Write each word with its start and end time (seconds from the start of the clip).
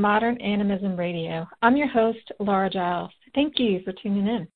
Modern 0.00 0.40
Animism 0.40 0.96
Radio. 0.96 1.46
I'm 1.60 1.76
your 1.76 1.88
host, 1.88 2.32
Laura 2.38 2.70
Giles. 2.70 3.10
Thank 3.34 3.58
you 3.58 3.80
for 3.84 3.92
tuning 3.92 4.26
in. 4.26 4.48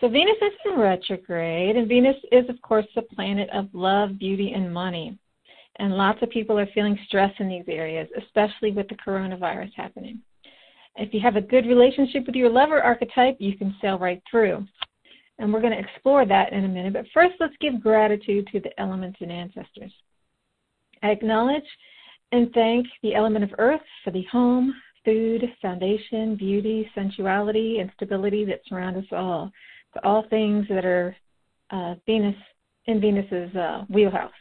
So, 0.00 0.08
Venus 0.08 0.36
is 0.40 0.52
in 0.64 0.80
retrograde, 0.80 1.76
and 1.76 1.86
Venus 1.86 2.16
is, 2.32 2.48
of 2.48 2.60
course, 2.62 2.86
the 2.94 3.02
planet 3.02 3.50
of 3.50 3.68
love, 3.74 4.18
beauty, 4.18 4.52
and 4.54 4.72
money. 4.72 5.18
And 5.76 5.96
lots 5.96 6.22
of 6.22 6.30
people 6.30 6.58
are 6.58 6.68
feeling 6.74 6.98
stress 7.06 7.32
in 7.38 7.48
these 7.48 7.66
areas, 7.68 8.08
especially 8.16 8.72
with 8.72 8.88
the 8.88 8.96
coronavirus 8.96 9.72
happening. 9.76 10.20
If 10.96 11.12
you 11.12 11.20
have 11.20 11.36
a 11.36 11.42
good 11.42 11.66
relationship 11.66 12.26
with 12.26 12.34
your 12.34 12.50
lover 12.50 12.82
archetype, 12.82 13.36
you 13.38 13.56
can 13.56 13.76
sail 13.80 13.98
right 13.98 14.22
through. 14.30 14.66
And 15.38 15.52
we're 15.52 15.60
going 15.60 15.72
to 15.72 15.78
explore 15.78 16.24
that 16.24 16.52
in 16.52 16.64
a 16.64 16.68
minute. 16.68 16.94
But 16.94 17.06
first, 17.12 17.34
let's 17.40 17.54
give 17.60 17.82
gratitude 17.82 18.48
to 18.52 18.60
the 18.60 18.78
elements 18.80 19.18
and 19.20 19.30
ancestors. 19.30 19.92
I 21.02 21.10
acknowledge 21.10 21.64
and 22.32 22.50
thank 22.52 22.86
the 23.02 23.14
element 23.14 23.44
of 23.44 23.50
earth 23.58 23.80
for 24.02 24.10
the 24.10 24.24
home, 24.32 24.74
food, 25.04 25.44
foundation, 25.60 26.34
beauty, 26.36 26.90
sensuality, 26.94 27.78
and 27.78 27.90
stability 27.94 28.44
that 28.46 28.60
surround 28.66 28.96
us 28.96 29.04
all, 29.12 29.52
for 29.92 30.04
all 30.04 30.24
things 30.30 30.66
that 30.68 30.84
are 30.84 31.14
uh, 31.70 31.94
Venus 32.06 32.34
in 32.86 33.00
Venus's 33.00 33.54
uh, 33.54 33.84
wheelhouse. 33.88 34.32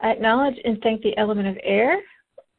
I 0.00 0.10
acknowledge 0.10 0.56
and 0.64 0.78
thank 0.82 1.02
the 1.02 1.16
element 1.16 1.48
of 1.48 1.56
air 1.62 2.00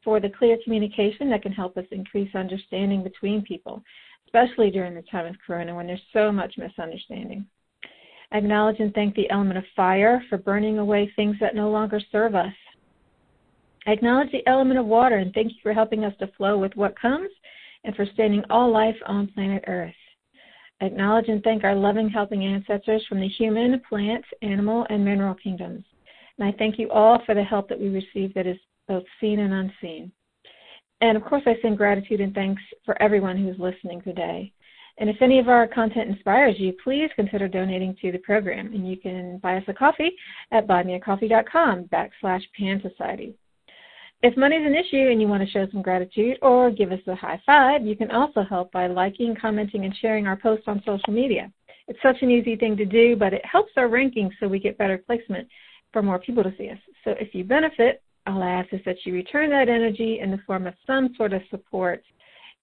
for 0.03 0.19
the 0.19 0.29
clear 0.29 0.57
communication 0.63 1.29
that 1.29 1.41
can 1.41 1.51
help 1.51 1.77
us 1.77 1.85
increase 1.91 2.33
understanding 2.35 3.03
between 3.03 3.43
people, 3.43 3.83
especially 4.25 4.71
during 4.71 4.95
the 4.95 5.03
time 5.03 5.25
of 5.25 5.35
Corona 5.45 5.75
when 5.75 5.87
there's 5.87 6.01
so 6.13 6.31
much 6.31 6.55
misunderstanding. 6.57 7.45
I 8.31 8.39
acknowledge 8.39 8.79
and 8.79 8.93
thank 8.93 9.15
the 9.15 9.29
element 9.29 9.57
of 9.57 9.63
fire 9.75 10.23
for 10.29 10.37
burning 10.37 10.79
away 10.79 11.11
things 11.15 11.35
that 11.39 11.55
no 11.55 11.69
longer 11.69 11.99
serve 12.11 12.33
us 12.33 12.53
acknowledge 13.91 14.31
the 14.31 14.47
element 14.47 14.79
of 14.79 14.85
water 14.85 15.17
and 15.17 15.33
thank 15.33 15.51
you 15.51 15.57
for 15.61 15.73
helping 15.73 16.03
us 16.03 16.13
to 16.19 16.27
flow 16.37 16.57
with 16.57 16.75
what 16.75 16.99
comes 16.99 17.29
and 17.83 17.95
for 17.95 18.05
sustaining 18.05 18.43
all 18.49 18.71
life 18.71 18.95
on 19.05 19.27
planet 19.27 19.63
Earth. 19.67 19.93
I 20.81 20.85
acknowledge 20.85 21.29
and 21.29 21.41
thank 21.43 21.63
our 21.63 21.75
loving, 21.75 22.09
helping 22.09 22.43
ancestors 22.43 23.05
from 23.07 23.21
the 23.21 23.27
human, 23.27 23.81
plant, 23.87 24.25
animal, 24.41 24.85
and 24.89 25.05
mineral 25.05 25.35
kingdoms. 25.35 25.85
And 26.37 26.47
I 26.47 26.55
thank 26.57 26.77
you 26.77 26.89
all 26.91 27.21
for 27.25 27.33
the 27.33 27.43
help 27.43 27.69
that 27.69 27.79
we 27.79 27.87
receive 27.87 28.33
that 28.33 28.47
is 28.47 28.57
both 28.87 29.03
seen 29.21 29.39
and 29.39 29.53
unseen. 29.53 30.11
And 31.01 31.17
of 31.17 31.23
course, 31.23 31.43
I 31.45 31.55
send 31.61 31.77
gratitude 31.77 32.19
and 32.19 32.33
thanks 32.33 32.61
for 32.83 33.01
everyone 33.01 33.37
who's 33.37 33.59
listening 33.59 34.01
today. 34.01 34.51
And 34.97 35.09
if 35.09 35.21
any 35.21 35.39
of 35.39 35.49
our 35.49 35.67
content 35.67 36.09
inspires 36.09 36.55
you, 36.57 36.73
please 36.83 37.09
consider 37.15 37.47
donating 37.47 37.95
to 38.01 38.11
the 38.11 38.17
program. 38.19 38.67
And 38.67 38.89
you 38.89 38.97
can 38.97 39.39
buy 39.39 39.57
us 39.57 39.63
a 39.67 39.73
coffee 39.73 40.11
at 40.51 40.67
buymeacoffee.com 40.67 41.85
backslash 41.85 42.43
Pan 42.57 42.81
Society. 42.81 43.35
If 44.25 44.35
money 44.35 44.55
is 44.55 44.65
an 44.65 44.73
issue 44.73 45.11
and 45.11 45.21
you 45.21 45.27
want 45.27 45.43
to 45.43 45.49
show 45.51 45.67
some 45.71 45.83
gratitude 45.83 46.39
or 46.41 46.71
give 46.71 46.91
us 46.91 46.99
a 47.05 47.13
high 47.13 47.39
five, 47.45 47.85
you 47.85 47.95
can 47.95 48.09
also 48.09 48.41
help 48.41 48.71
by 48.71 48.87
liking, 48.87 49.35
commenting, 49.39 49.85
and 49.85 49.95
sharing 50.01 50.25
our 50.25 50.35
posts 50.35 50.63
on 50.65 50.81
social 50.83 51.13
media. 51.13 51.51
It's 51.87 51.99
such 52.01 52.23
an 52.23 52.31
easy 52.31 52.55
thing 52.55 52.75
to 52.77 52.85
do, 52.85 53.15
but 53.15 53.33
it 53.33 53.45
helps 53.45 53.73
our 53.77 53.87
rankings 53.87 54.31
so 54.39 54.47
we 54.47 54.57
get 54.57 54.79
better 54.79 54.97
placement 54.97 55.47
for 55.93 56.01
more 56.01 56.17
people 56.17 56.41
to 56.41 56.51
see 56.57 56.71
us. 56.71 56.79
So 57.03 57.11
if 57.19 57.35
you 57.35 57.43
benefit, 57.43 58.01
all 58.25 58.41
I'll 58.41 58.61
ask 58.61 58.73
is 58.73 58.81
that 58.87 58.95
you 59.05 59.13
return 59.13 59.51
that 59.51 59.69
energy 59.69 60.17
in 60.19 60.31
the 60.31 60.39
form 60.47 60.65
of 60.65 60.73
some 60.87 61.13
sort 61.15 61.31
of 61.31 61.43
support 61.51 62.03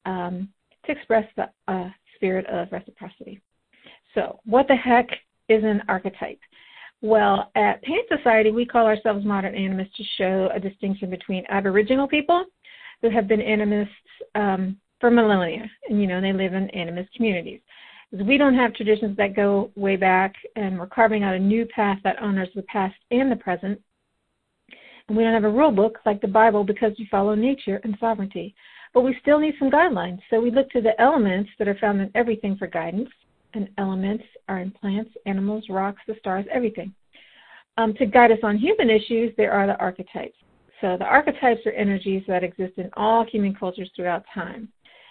um, 0.05 0.49
to 0.87 0.91
express 0.91 1.29
the 1.37 1.49
uh, 1.69 1.91
spirit 2.17 2.45
of 2.47 2.73
reciprocity. 2.73 3.41
So, 4.17 4.41
what 4.45 4.67
the 4.67 4.75
heck 4.75 5.07
is 5.49 5.63
an 5.63 5.83
archetype? 5.87 6.41
Well, 7.03 7.51
at 7.57 7.83
Pan 7.83 7.99
Society, 8.09 8.53
we 8.53 8.65
call 8.65 8.87
ourselves 8.87 9.25
modern 9.25 9.57
animists 9.57 9.97
to 9.97 10.05
show 10.19 10.49
a 10.55 10.61
distinction 10.61 11.11
between 11.11 11.45
Aboriginal 11.49 12.07
people 12.07 12.45
who 13.03 13.11
have 13.11 13.27
been 13.27 13.41
animists 13.41 13.93
um, 14.37 14.77
for 15.01 15.11
millennia, 15.11 15.69
and 15.89 16.01
you 16.01 16.07
know 16.07 16.21
they 16.21 16.33
live 16.33 16.55
in 16.55 16.69
animist 16.69 17.09
communities. 17.17 17.61
We 18.13 18.39
don't 18.39 18.55
have 18.55 18.73
traditions 18.75 19.17
that 19.17 19.35
go 19.35 19.73
way 19.75 19.97
back, 19.97 20.33
and 20.55 20.79
we're 20.79 20.87
carving 20.87 21.25
out 21.25 21.35
a 21.35 21.41
new 21.41 21.67
path 21.67 21.99
that 22.05 22.23
honors 22.23 22.51
the 22.55 22.63
past 22.63 22.95
and 23.11 23.33
the 23.33 23.37
present. 23.37 23.81
And 25.09 25.17
we 25.17 25.25
don't 25.25 25.35
have 25.35 25.43
a 25.43 25.51
rule 25.51 25.73
book 25.73 25.99
like 26.07 26.21
the 26.21 26.29
Bible 26.29 26.63
because 26.63 26.93
we 27.01 27.09
follow 27.11 27.35
nature 27.35 27.81
and 27.83 27.97
sovereignty. 27.99 28.55
But 28.95 29.01
we 29.01 29.17
still 29.21 29.41
need 29.41 29.55
some 29.59 29.73
guidelines, 29.73 30.21
so 30.31 30.41
we 30.41 30.53
look 30.53 30.71
to 30.71 30.81
the 30.81 31.01
elements 31.01 31.51
that 31.59 31.67
are 31.67 31.79
found 31.81 32.01
in 32.01 32.13
everything 32.15 32.57
for 32.57 32.69
guidance 32.69 33.09
and 33.55 33.69
elements 33.79 34.25
are 34.49 34.61
in 34.61 34.71
plants, 34.71 35.11
animals, 35.27 35.65
rocks, 35.69 36.03
the 36.07 36.15
stars, 36.19 36.45
everything. 36.53 36.95
Um, 37.77 37.95
to 37.95 38.07
guide 38.07 38.33
us 38.33 38.39
on 38.43 38.59
human 38.59 38.91
issues, 38.91 39.33
there 39.37 39.53
are 39.53 39.67
the 39.67 39.77
archetypes. 39.79 40.37
So 40.81 40.97
the 40.99 41.05
archetypes 41.05 41.61
are 41.65 41.73
energies 41.73 42.23
that 42.29 42.45
exist 42.45 42.75
in 42.77 42.91
all 42.95 43.25
human 43.25 43.55
cultures 43.55 43.91
throughout 43.95 44.25
time. 44.35 44.69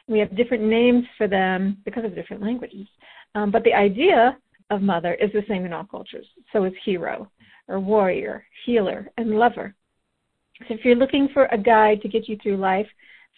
We 0.07 0.19
have 0.19 0.35
different 0.35 0.63
names 0.63 1.05
for 1.17 1.27
them 1.27 1.77
because 1.85 2.03
of 2.03 2.13
different 2.13 2.41
languages. 2.43 2.87
Um, 3.35 3.51
but 3.51 3.63
the 3.63 3.73
idea 3.73 4.37
of 4.69 4.81
mother 4.81 5.13
is 5.15 5.31
the 5.31 5.43
same 5.47 5.65
in 5.65 5.73
all 5.73 5.85
cultures. 5.85 6.25
So 6.51 6.65
is 6.65 6.73
hero, 6.83 7.31
or 7.67 7.79
warrior, 7.79 8.45
healer, 8.65 9.09
and 9.17 9.31
lover. 9.31 9.73
So 10.67 10.73
if 10.73 10.85
you're 10.85 10.95
looking 10.95 11.29
for 11.33 11.45
a 11.45 11.57
guide 11.57 12.01
to 12.01 12.09
get 12.09 12.27
you 12.27 12.37
through 12.43 12.57
life, 12.57 12.87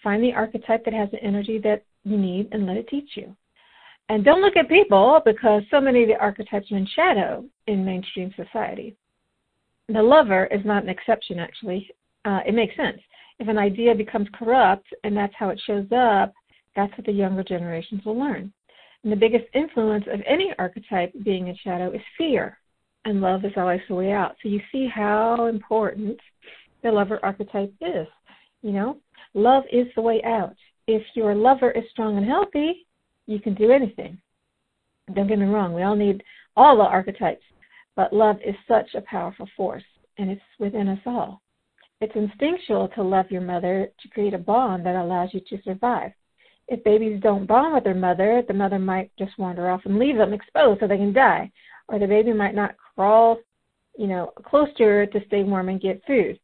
find 0.03 0.23
the 0.23 0.33
archetype 0.33 0.83
that 0.85 0.93
has 0.93 1.09
the 1.11 1.23
energy 1.23 1.59
that 1.59 1.83
you 2.03 2.17
need 2.17 2.49
and 2.51 2.65
let 2.65 2.77
it 2.77 2.87
teach 2.89 3.11
you. 3.15 3.35
And 4.09 4.25
don't 4.25 4.41
look 4.41 4.57
at 4.57 4.69
people 4.69 5.21
because 5.25 5.63
so 5.71 5.79
many 5.79 6.03
of 6.03 6.09
the 6.09 6.19
archetypes 6.19 6.71
are 6.71 6.77
in 6.77 6.87
shadow 6.95 7.45
in 7.67 7.85
mainstream 7.85 8.33
society. 8.35 8.95
The 9.89 10.01
lover 10.01 10.45
is 10.47 10.65
not 10.65 10.83
an 10.83 10.89
exception, 10.89 11.39
actually. 11.39 11.89
Uh, 12.25 12.39
it 12.45 12.53
makes 12.53 12.75
sense. 12.75 12.99
If 13.39 13.47
an 13.47 13.57
idea 13.57 13.95
becomes 13.95 14.27
corrupt 14.33 14.87
and 15.03 15.15
that's 15.15 15.33
how 15.37 15.49
it 15.49 15.61
shows 15.65 15.87
up, 15.95 16.33
that's 16.75 16.95
what 16.97 17.05
the 17.05 17.11
younger 17.11 17.43
generations 17.43 18.03
will 18.05 18.17
learn. 18.17 18.51
And 19.03 19.11
the 19.11 19.17
biggest 19.17 19.45
influence 19.53 20.05
of 20.11 20.21
any 20.25 20.53
archetype 20.57 21.13
being 21.23 21.47
in 21.47 21.57
shadow 21.63 21.91
is 21.91 22.01
fear. 22.17 22.57
And 23.05 23.19
love 23.19 23.43
is 23.43 23.51
always 23.57 23.81
the 23.89 23.95
way 23.95 24.11
out. 24.11 24.35
So 24.41 24.47
you 24.47 24.61
see 24.71 24.87
how 24.87 25.47
important 25.47 26.17
the 26.83 26.91
lover 26.91 27.19
archetype 27.23 27.73
is. 27.81 28.07
You 28.61 28.71
know, 28.71 28.97
love 29.33 29.63
is 29.71 29.87
the 29.95 30.01
way 30.01 30.21
out. 30.23 30.55
If 30.87 31.03
your 31.15 31.35
lover 31.35 31.71
is 31.71 31.83
strong 31.91 32.17
and 32.17 32.25
healthy, 32.25 32.85
you 33.25 33.39
can 33.39 33.53
do 33.53 33.71
anything. 33.71 34.17
Don't 35.13 35.27
get 35.27 35.39
me 35.39 35.45
wrong, 35.45 35.73
we 35.73 35.83
all 35.83 35.95
need 35.95 36.23
all 36.55 36.77
the 36.77 36.83
archetypes, 36.83 37.43
but 37.95 38.13
love 38.13 38.37
is 38.45 38.55
such 38.67 38.93
a 38.95 39.01
powerful 39.01 39.47
force, 39.55 39.83
and 40.17 40.29
it's 40.29 40.41
within 40.59 40.87
us 40.87 40.99
all. 41.05 41.41
It's 42.01 42.15
instinctual 42.15 42.89
to 42.89 43.03
love 43.03 43.31
your 43.31 43.41
mother 43.41 43.89
to 44.01 44.09
create 44.09 44.33
a 44.33 44.37
bond 44.37 44.85
that 44.85 44.95
allows 44.95 45.29
you 45.33 45.41
to 45.49 45.61
survive. 45.63 46.11
If 46.67 46.83
babies 46.83 47.21
don't 47.21 47.45
bond 47.45 47.73
with 47.73 47.83
their 47.83 47.93
mother, 47.93 48.43
the 48.47 48.53
mother 48.53 48.79
might 48.79 49.11
just 49.17 49.37
wander 49.37 49.69
off 49.69 49.85
and 49.85 49.99
leave 49.99 50.17
them 50.17 50.33
exposed 50.33 50.79
so 50.79 50.87
they 50.87 50.97
can 50.97 51.13
die, 51.13 51.51
or 51.87 51.99
the 51.99 52.07
baby 52.07 52.33
might 52.33 52.55
not 52.55 52.75
crawl, 52.95 53.37
you 53.97 54.07
know, 54.07 54.31
close 54.45 54.69
to 54.77 54.83
her 54.83 55.05
to 55.05 55.25
stay 55.27 55.43
warm 55.43 55.69
and 55.69 55.81
get 55.81 56.03
food. 56.05 56.39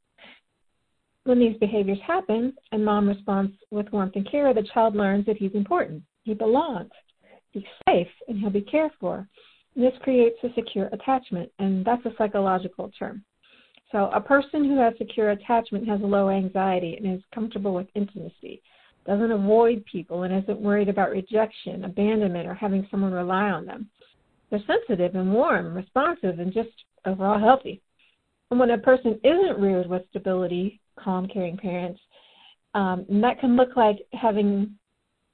When 1.23 1.39
these 1.39 1.57
behaviors 1.57 1.99
happen 2.05 2.53
and 2.71 2.83
mom 2.83 3.07
responds 3.07 3.53
with 3.71 3.91
warmth 3.91 4.15
and 4.15 4.29
care, 4.29 4.53
the 4.53 4.63
child 4.73 4.95
learns 4.95 5.25
that 5.25 5.37
he's 5.37 5.53
important. 5.53 6.03
He 6.29 6.35
belongs. 6.35 6.91
He's 7.49 7.63
safe 7.87 8.07
and 8.27 8.39
he'll 8.39 8.51
be 8.51 8.61
cared 8.61 8.91
for. 8.99 9.27
And 9.75 9.83
This 9.83 9.97
creates 10.03 10.37
a 10.43 10.53
secure 10.53 10.87
attachment, 10.93 11.51
and 11.57 11.83
that's 11.83 12.05
a 12.05 12.13
psychological 12.19 12.91
term. 12.99 13.25
So, 13.91 14.11
a 14.13 14.21
person 14.21 14.63
who 14.63 14.77
has 14.77 14.93
secure 14.99 15.31
attachment 15.31 15.87
has 15.87 15.99
low 16.01 16.29
anxiety 16.29 16.97
and 16.97 17.17
is 17.17 17.23
comfortable 17.33 17.73
with 17.73 17.87
intimacy, 17.95 18.61
doesn't 19.07 19.31
avoid 19.31 19.83
people, 19.91 20.21
and 20.21 20.43
isn't 20.43 20.61
worried 20.61 20.87
about 20.87 21.09
rejection, 21.09 21.83
abandonment, 21.85 22.47
or 22.47 22.53
having 22.53 22.87
someone 22.91 23.11
rely 23.11 23.49
on 23.49 23.65
them. 23.65 23.89
They're 24.51 24.61
sensitive 24.67 25.15
and 25.15 25.33
warm, 25.33 25.73
responsive, 25.73 26.37
and 26.37 26.53
just 26.53 26.69
overall 27.07 27.39
healthy. 27.39 27.81
And 28.51 28.59
when 28.59 28.69
a 28.69 28.77
person 28.77 29.19
isn't 29.23 29.59
reared 29.59 29.87
with 29.87 30.07
stability, 30.11 30.79
calm, 30.95 31.27
caring 31.27 31.57
parents, 31.57 31.99
um, 32.75 33.07
that 33.09 33.39
can 33.39 33.55
look 33.55 33.75
like 33.75 33.97
having 34.13 34.75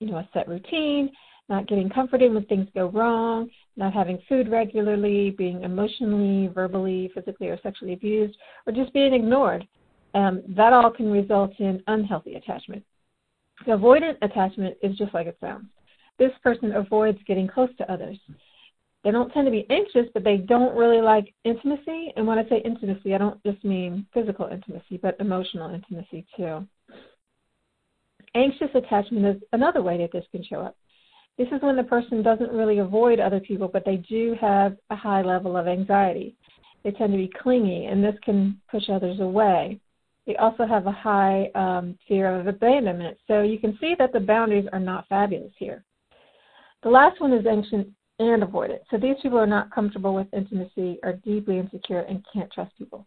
you 0.05 0.11
know, 0.11 0.17
a 0.17 0.29
set 0.33 0.47
routine, 0.47 1.09
not 1.49 1.67
getting 1.67 1.89
comforted 1.89 2.33
when 2.33 2.45
things 2.45 2.67
go 2.75 2.87
wrong, 2.89 3.49
not 3.75 3.93
having 3.93 4.19
food 4.29 4.49
regularly, 4.49 5.31
being 5.31 5.63
emotionally, 5.63 6.47
verbally, 6.53 7.11
physically, 7.13 7.47
or 7.47 7.59
sexually 7.63 7.93
abused, 7.93 8.37
or 8.65 8.73
just 8.73 8.93
being 8.93 9.13
ignored. 9.13 9.67
Um, 10.13 10.43
that 10.49 10.73
all 10.73 10.91
can 10.91 11.11
result 11.11 11.51
in 11.59 11.83
unhealthy 11.87 12.35
attachment. 12.35 12.83
The 13.65 13.73
avoidant 13.73 14.17
attachment 14.21 14.77
is 14.81 14.95
just 14.95 15.13
like 15.13 15.27
it 15.27 15.37
sounds. 15.41 15.65
This 16.19 16.31
person 16.43 16.73
avoids 16.73 17.17
getting 17.27 17.47
close 17.47 17.69
to 17.77 17.91
others. 17.91 18.17
They 19.03 19.11
don't 19.11 19.31
tend 19.31 19.45
to 19.45 19.51
be 19.51 19.67
anxious, 19.69 20.07
but 20.13 20.23
they 20.23 20.37
don't 20.37 20.75
really 20.75 21.01
like 21.01 21.33
intimacy. 21.43 22.13
And 22.15 22.25
when 22.25 22.39
I 22.39 22.47
say 22.47 22.61
intimacy, 22.63 23.13
I 23.13 23.17
don't 23.17 23.43
just 23.43 23.63
mean 23.63 24.05
physical 24.13 24.47
intimacy, 24.47 24.97
but 25.01 25.19
emotional 25.19 25.73
intimacy 25.73 26.25
too. 26.37 26.65
Anxious 28.35 28.69
attachment 28.75 29.25
is 29.25 29.41
another 29.53 29.81
way 29.81 29.97
that 29.97 30.11
this 30.11 30.25
can 30.31 30.43
show 30.43 30.59
up. 30.59 30.75
This 31.37 31.47
is 31.47 31.61
when 31.61 31.75
the 31.75 31.83
person 31.83 32.21
doesn't 32.21 32.51
really 32.51 32.79
avoid 32.79 33.19
other 33.19 33.39
people, 33.39 33.67
but 33.67 33.83
they 33.85 33.97
do 33.97 34.35
have 34.39 34.77
a 34.89 34.95
high 34.95 35.21
level 35.21 35.57
of 35.57 35.67
anxiety. 35.67 36.35
They 36.83 36.91
tend 36.91 37.13
to 37.13 37.17
be 37.17 37.31
clingy, 37.41 37.85
and 37.85 38.03
this 38.03 38.15
can 38.23 38.59
push 38.69 38.89
others 38.89 39.19
away. 39.19 39.79
They 40.27 40.35
also 40.35 40.65
have 40.65 40.85
a 40.85 40.91
high 40.91 41.49
um, 41.55 41.97
fear 42.07 42.39
of 42.39 42.47
abandonment. 42.47 43.17
So 43.27 43.41
you 43.41 43.59
can 43.59 43.77
see 43.79 43.95
that 43.99 44.11
the 44.11 44.19
boundaries 44.19 44.67
are 44.73 44.79
not 44.79 45.07
fabulous 45.07 45.51
here. 45.57 45.83
The 46.83 46.89
last 46.89 47.19
one 47.21 47.33
is 47.33 47.45
anxious 47.45 47.85
and 48.19 48.43
avoidant. 48.43 48.79
So 48.91 48.97
these 48.97 49.15
people 49.21 49.37
are 49.37 49.47
not 49.47 49.73
comfortable 49.73 50.13
with 50.13 50.27
intimacy, 50.33 50.99
are 51.03 51.13
deeply 51.13 51.59
insecure, 51.59 52.01
and 52.01 52.25
can't 52.33 52.51
trust 52.51 52.77
people. 52.77 53.05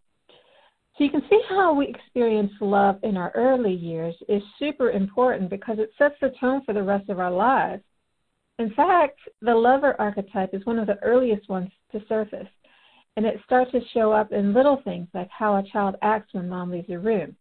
So 0.98 1.04
you 1.04 1.10
can 1.10 1.22
see 1.30 1.40
how 1.48 1.72
we 1.72 1.86
experience 1.86 2.50
love 2.60 2.98
in 3.04 3.16
our 3.16 3.30
early 3.36 3.72
years 3.72 4.16
is 4.28 4.42
super 4.58 4.90
important 4.90 5.48
because 5.48 5.78
it 5.78 5.92
sets 5.96 6.16
the 6.20 6.30
tone 6.40 6.62
for 6.64 6.74
the 6.74 6.82
rest 6.82 7.08
of 7.08 7.20
our 7.20 7.30
lives. 7.30 7.84
In 8.58 8.74
fact, 8.74 9.20
the 9.40 9.54
lover 9.54 9.94
archetype 10.00 10.52
is 10.52 10.66
one 10.66 10.76
of 10.76 10.88
the 10.88 11.00
earliest 11.04 11.48
ones 11.48 11.70
to 11.92 12.02
surface, 12.08 12.48
and 13.16 13.24
it 13.24 13.40
starts 13.44 13.70
to 13.70 13.80
show 13.94 14.10
up 14.10 14.32
in 14.32 14.52
little 14.52 14.82
things 14.82 15.06
like 15.14 15.30
how 15.30 15.54
a 15.54 15.62
child 15.62 15.94
acts 16.02 16.34
when 16.34 16.48
mom 16.48 16.72
leaves 16.72 16.88
the 16.88 16.98
room, 16.98 17.36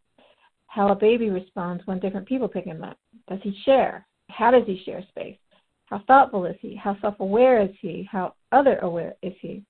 how 0.67 0.89
a 0.89 0.95
baby 0.95 1.31
responds 1.31 1.81
when 1.87 1.99
different 1.99 2.27
people 2.27 2.47
pick 2.47 2.65
him 2.65 2.83
up. 2.83 2.99
Does 3.27 3.39
he 3.41 3.57
share? 3.65 4.05
How 4.29 4.51
does 4.51 4.67
he 4.67 4.83
share 4.85 5.03
space? 5.09 5.37
How 5.85 6.03
thoughtful 6.05 6.45
is 6.45 6.57
he? 6.61 6.75
How 6.75 6.95
self 7.01 7.19
aware 7.19 7.63
is 7.63 7.75
he? 7.81 8.07
How 8.11 8.35
other 8.51 8.77
aware 8.79 9.15
is 9.23 9.33
he? 9.41 9.63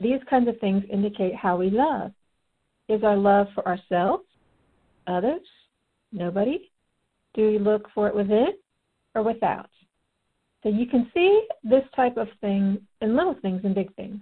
These 0.00 0.20
kinds 0.28 0.48
of 0.48 0.58
things 0.58 0.82
indicate 0.90 1.36
how 1.36 1.56
we 1.56 1.70
love. 1.70 2.10
Is 2.90 3.04
our 3.04 3.16
love 3.16 3.46
for 3.54 3.64
ourselves, 3.68 4.24
others, 5.06 5.46
nobody? 6.10 6.72
Do 7.34 7.46
we 7.46 7.56
look 7.56 7.86
for 7.94 8.08
it 8.08 8.14
within 8.16 8.48
or 9.14 9.22
without? 9.22 9.70
So 10.64 10.70
you 10.70 10.86
can 10.86 11.08
see 11.14 11.46
this 11.62 11.84
type 11.94 12.16
of 12.16 12.26
thing 12.40 12.80
in 13.00 13.16
little 13.16 13.36
things 13.42 13.60
and 13.62 13.76
big 13.76 13.94
things. 13.94 14.18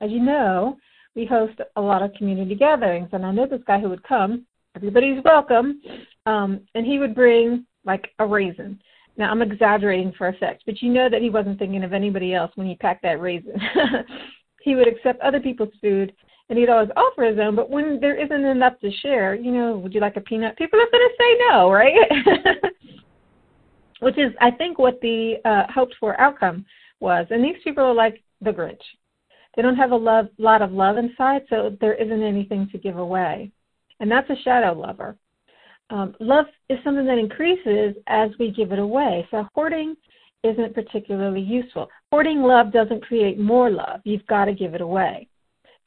As 0.00 0.12
you 0.12 0.20
know, 0.20 0.76
we 1.16 1.26
host 1.26 1.58
a 1.74 1.80
lot 1.80 2.00
of 2.00 2.14
community 2.14 2.54
gatherings, 2.54 3.08
and 3.10 3.26
I 3.26 3.32
know 3.32 3.44
this 3.44 3.60
guy 3.66 3.80
who 3.80 3.88
would 3.88 4.04
come. 4.04 4.46
Everybody's 4.76 5.20
welcome, 5.24 5.82
um, 6.24 6.60
and 6.76 6.86
he 6.86 7.00
would 7.00 7.16
bring 7.16 7.66
like 7.84 8.08
a 8.20 8.24
raisin. 8.24 8.80
Now 9.16 9.32
I'm 9.32 9.42
exaggerating 9.42 10.12
for 10.16 10.28
effect, 10.28 10.62
but 10.64 10.80
you 10.80 10.92
know 10.92 11.08
that 11.10 11.22
he 11.22 11.28
wasn't 11.28 11.58
thinking 11.58 11.82
of 11.82 11.92
anybody 11.92 12.34
else 12.34 12.52
when 12.54 12.68
he 12.68 12.76
packed 12.76 13.02
that 13.02 13.20
raisin. 13.20 13.60
he 14.62 14.76
would 14.76 14.86
accept 14.86 15.20
other 15.22 15.40
people's 15.40 15.74
food, 15.80 16.12
and 16.48 16.58
he'd 16.58 16.68
always 16.68 16.90
offer 16.96 17.24
his 17.24 17.38
own. 17.38 17.56
But 17.56 17.70
when 17.70 17.98
there 18.00 18.20
isn't 18.22 18.44
enough 18.44 18.78
to 18.80 18.90
share, 19.02 19.34
you 19.34 19.52
know, 19.52 19.78
would 19.78 19.94
you 19.94 20.00
like 20.00 20.16
a 20.16 20.20
peanut? 20.20 20.56
People 20.58 20.80
are 20.80 20.90
going 20.90 21.08
to 21.08 21.14
say 21.18 21.38
no, 21.48 21.70
right? 21.70 21.94
which 24.00 24.18
is, 24.18 24.32
I 24.40 24.50
think, 24.50 24.78
what 24.78 25.00
the 25.00 25.36
uh, 25.44 25.72
hoped 25.72 25.94
for 26.00 26.20
outcome 26.20 26.66
was. 27.00 27.26
And 27.30 27.42
these 27.42 27.56
people 27.62 27.84
are 27.84 27.94
like 27.94 28.22
the 28.40 28.50
Grinch. 28.50 28.82
They 29.54 29.62
don't 29.62 29.76
have 29.76 29.92
a 29.92 29.96
love, 29.96 30.26
lot 30.38 30.60
of 30.60 30.72
love 30.72 30.96
inside, 30.96 31.42
so 31.48 31.76
there 31.80 31.94
isn't 31.94 32.22
anything 32.22 32.68
to 32.72 32.78
give 32.78 32.96
away. 32.96 33.52
And 34.00 34.10
that's 34.10 34.28
a 34.30 34.42
shadow 34.42 34.72
lover. 34.72 35.16
Um, 35.90 36.16
love 36.20 36.46
is 36.68 36.78
something 36.82 37.06
that 37.06 37.18
increases 37.18 37.94
as 38.08 38.30
we 38.40 38.50
give 38.50 38.72
it 38.72 38.78
away. 38.78 39.26
So 39.30 39.46
hoarding 39.54 39.94
isn't 40.42 40.74
particularly 40.74 41.40
useful. 41.40 41.88
Hoarding 42.10 42.42
love 42.42 42.72
doesn't 42.72 43.04
create 43.04 43.38
more 43.38 43.70
love. 43.70 44.00
You've 44.04 44.26
got 44.26 44.46
to 44.46 44.54
give 44.54 44.74
it 44.74 44.80
away. 44.80 45.28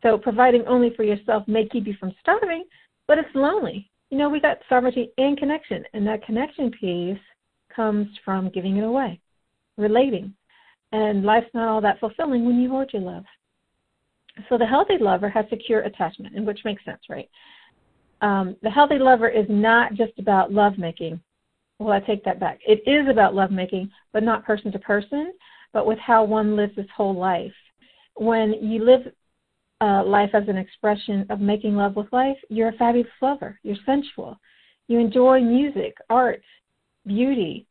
So 0.06 0.20
providing 0.20 0.64
only 0.68 0.94
for 0.96 1.04
yourself 1.04 1.48
may 1.48 1.68
keep 1.68 1.88
you 1.88 1.96
from 2.00 2.14
starving, 2.22 2.66
but 3.08 3.18
it's 3.18 3.34
lonely. 3.34 3.90
You 4.12 4.20
know, 4.20 4.30
we 4.30 4.40
got 4.40 4.60
sovereignty 4.70 5.10
and 5.18 5.36
connection, 5.36 5.84
and 5.94 6.06
that 6.06 6.24
connection 6.24 6.70
piece 6.70 7.18
comes 7.76 8.08
from 8.24 8.52
giving 8.52 8.78
it 8.78 8.84
away, 8.84 9.20
relating. 9.78 10.36
And 10.92 11.24
life's 11.24 11.50
not 11.56 11.68
all 11.68 11.82
that 11.82 12.00
fulfilling 12.00 12.46
when 12.46 12.60
you 12.60 12.70
hoard 12.70 12.92
your 12.94 13.02
love. 13.02 13.24
So 14.48 14.60
the 14.60 14.66
healthy 14.66 14.98
lover 15.00 15.28
has 15.28 15.46
secure 15.50 15.82
attachment, 15.82 16.36
and 16.36 16.46
which 16.46 16.60
makes 16.66 16.86
sense, 16.86 17.02
right? 17.10 17.30
Um, 18.22 18.56
the 18.62 18.70
healthy 18.70 19.00
lover 19.00 19.28
is 19.28 19.48
not 19.50 19.96
just 19.96 20.14
about 20.20 20.54
lovemaking. 20.54 21.20
Well, 21.80 21.92
I 21.92 22.00
take 22.00 22.24
that 22.26 22.40
back. 22.40 22.60
It 22.68 22.88
is 22.88 23.10
about 23.10 23.34
lovemaking, 23.34 23.90
but 24.14 24.22
not 24.22 24.46
person 24.46 24.72
to 24.72 24.80
person, 24.80 25.34
but 25.74 25.88
with 25.88 25.98
how 25.98 26.24
one 26.24 26.56
lives 26.56 26.74
his 26.76 26.86
whole 26.96 27.16
life. 27.16 27.52
When 28.16 28.54
you 28.62 28.86
live 28.86 29.12
uh, 29.82 30.04
life 30.06 30.30
as 30.34 30.48
an 30.48 30.58
expression 30.58 31.26
of 31.30 31.40
making 31.40 31.76
love 31.76 31.96
with 31.96 32.12
life, 32.12 32.38
you're 32.50 32.70
a 32.70 32.74
fabulous 32.74 33.12
lover. 33.22 33.60
You're 33.64 33.76
sensual. 33.86 34.40
You 34.88 35.00
enjoy 35.00 35.42
music, 35.42 35.98
art, 36.10 36.42
beauty, 37.06 37.68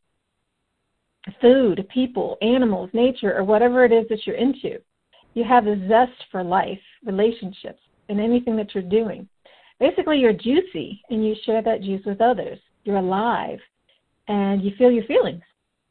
food, 1.41 1.87
people, 1.93 2.37
animals, 2.43 2.91
nature, 2.93 3.37
or 3.37 3.45
whatever 3.45 3.85
it 3.85 3.93
is 3.93 4.07
that 4.09 4.27
you're 4.27 4.37
into. 4.37 4.79
You 5.35 5.45
have 5.45 5.67
a 5.67 5.89
zest 5.89 6.25
for 6.31 6.45
life, 6.45 6.81
relationships, 7.05 7.81
and 8.09 8.21
anything 8.21 8.57
that 8.57 8.75
you're 8.75 8.83
doing. 8.83 9.29
Basically, 9.81 10.19
you're 10.19 10.33
juicy 10.33 11.03
and 11.11 11.27
you 11.27 11.35
share 11.45 11.63
that 11.63 11.83
juice 11.83 12.05
with 12.05 12.21
others. 12.21 12.59
You're 12.85 12.99
alive 12.99 13.59
and 14.29 14.63
you 14.63 14.73
feel 14.79 14.91
your 14.91 15.05
feelings, 15.05 15.43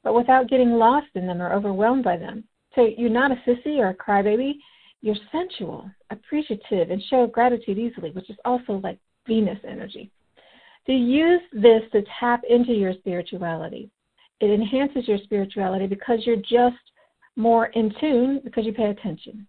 but 0.03 0.13
without 0.13 0.49
getting 0.49 0.71
lost 0.71 1.07
in 1.15 1.27
them 1.27 1.41
or 1.41 1.53
overwhelmed 1.53 2.03
by 2.03 2.17
them. 2.17 2.43
So 2.75 2.89
you're 2.97 3.09
not 3.09 3.31
a 3.31 3.41
sissy 3.47 3.77
or 3.77 3.89
a 3.89 3.95
crybaby. 3.95 4.53
You're 5.03 5.15
sensual, 5.33 5.91
appreciative, 6.11 6.89
and 6.89 7.03
show 7.09 7.27
gratitude 7.27 7.77
easily, 7.77 8.11
which 8.11 8.29
is 8.29 8.37
also 8.45 8.79
like 8.81 8.97
Venus 9.27 9.59
energy. 9.67 10.09
To 10.85 10.93
use 10.93 11.41
this 11.51 11.81
to 11.91 12.03
tap 12.21 12.41
into 12.49 12.71
your 12.71 12.93
spirituality. 12.93 13.89
It 14.39 14.49
enhances 14.49 15.05
your 15.05 15.17
spirituality 15.25 15.87
because 15.87 16.19
you're 16.25 16.37
just 16.37 16.81
more 17.35 17.65
in 17.67 17.93
tune 17.99 18.39
because 18.45 18.65
you 18.65 18.71
pay 18.71 18.91
attention. 18.91 19.45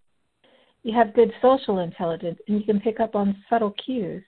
You 0.83 0.93
have 0.93 1.15
good 1.15 1.31
social 1.41 1.79
intelligence 1.79 2.37
and 2.49 2.59
you 2.59 2.65
can 2.65 2.81
pick 2.81 2.99
up 2.99 3.15
on 3.15 3.41
subtle 3.49 3.73
cues. 3.85 4.23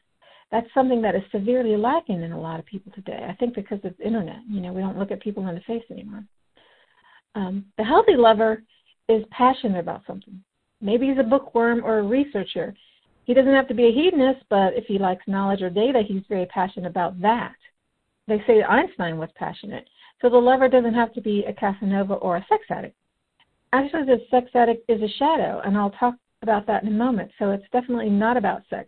That's 0.49 0.73
something 0.73 1.01
that 1.01 1.15
is 1.15 1.23
severely 1.33 1.75
lacking 1.75 2.21
in 2.21 2.31
a 2.31 2.39
lot 2.39 2.57
of 2.57 2.65
people 2.65 2.93
today. 2.93 3.27
I 3.29 3.33
think 3.33 3.53
because 3.53 3.79
of 3.83 3.97
the 3.97 4.05
internet. 4.05 4.39
You 4.49 4.61
know, 4.61 4.71
we 4.71 4.79
don't 4.79 4.97
look 4.97 5.11
at 5.11 5.21
people 5.21 5.45
in 5.49 5.55
the 5.55 5.61
face 5.61 5.83
anymore. 5.91 6.23
Um, 7.35 7.65
the 7.77 7.83
healthy 7.83 8.15
lover 8.15 8.63
is 9.09 9.25
passionate 9.31 9.79
about 9.79 10.03
something. 10.07 10.41
Maybe 10.81 11.07
he's 11.07 11.19
a 11.19 11.23
bookworm 11.23 11.83
or 11.83 11.99
a 11.99 12.03
researcher 12.03 12.75
he 13.27 13.33
doesn't 13.33 13.53
have 13.53 13.67
to 13.67 13.73
be 13.73 13.87
a 13.87 13.91
hedonist, 13.91 14.45
but 14.49 14.73
if 14.73 14.85
he 14.85 14.97
likes 14.97 15.27
knowledge 15.27 15.61
or 15.61 15.69
data, 15.69 16.01
he's 16.01 16.23
very 16.29 16.45
passionate 16.45 16.87
about 16.87 17.21
that. 17.21 17.55
They 18.25 18.41
say 18.47 18.63
Einstein 18.63 19.17
was 19.17 19.29
passionate. 19.35 19.85
So 20.21 20.29
the 20.29 20.37
lover 20.37 20.69
doesn't 20.69 20.93
have 20.93 21.13
to 21.13 21.21
be 21.21 21.43
a 21.43 21.51
Casanova 21.51 22.13
or 22.13 22.37
a 22.37 22.45
sex 22.47 22.63
addict. 22.69 22.95
Actually, 23.73 24.05
the 24.05 24.21
sex 24.31 24.49
addict 24.55 24.89
is 24.89 25.01
a 25.01 25.13
shadow, 25.19 25.61
and 25.65 25.77
I'll 25.77 25.91
talk 25.91 26.15
about 26.41 26.65
that 26.67 26.83
in 26.83 26.87
a 26.87 26.91
moment. 26.91 27.29
So 27.37 27.51
it's 27.51 27.67
definitely 27.73 28.09
not 28.09 28.37
about 28.37 28.61
sex. 28.69 28.87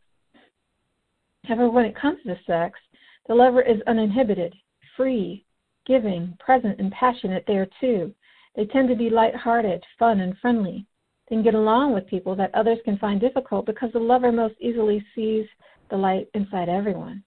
However, 1.43 1.69
when 1.69 1.85
it 1.85 1.95
comes 1.97 2.19
to 2.25 2.39
sex, 2.47 2.79
the 3.27 3.35
lover 3.35 3.61
is 3.61 3.81
uninhibited, 3.87 4.55
free, 4.95 5.43
giving, 5.85 6.37
present, 6.39 6.79
and 6.79 6.93
passionate 6.93 7.43
there 7.45 7.67
too. 7.81 8.13
They 8.55 8.65
tend 8.67 8.87
to 8.87 8.95
be 8.95 9.09
light-hearted, 9.09 9.83
fun, 9.97 10.21
and 10.21 10.37
friendly 10.37 10.85
then 11.29 11.43
get 11.43 11.55
along 11.55 11.93
with 11.93 12.07
people 12.07 12.35
that 12.35 12.53
others 12.53 12.79
can 12.85 12.97
find 12.97 13.21
difficult 13.21 13.65
because 13.65 13.91
the 13.93 13.99
lover 13.99 14.31
most 14.31 14.55
easily 14.59 15.03
sees 15.15 15.45
the 15.89 15.97
light 15.97 16.27
inside 16.33 16.69
everyone. 16.69 17.23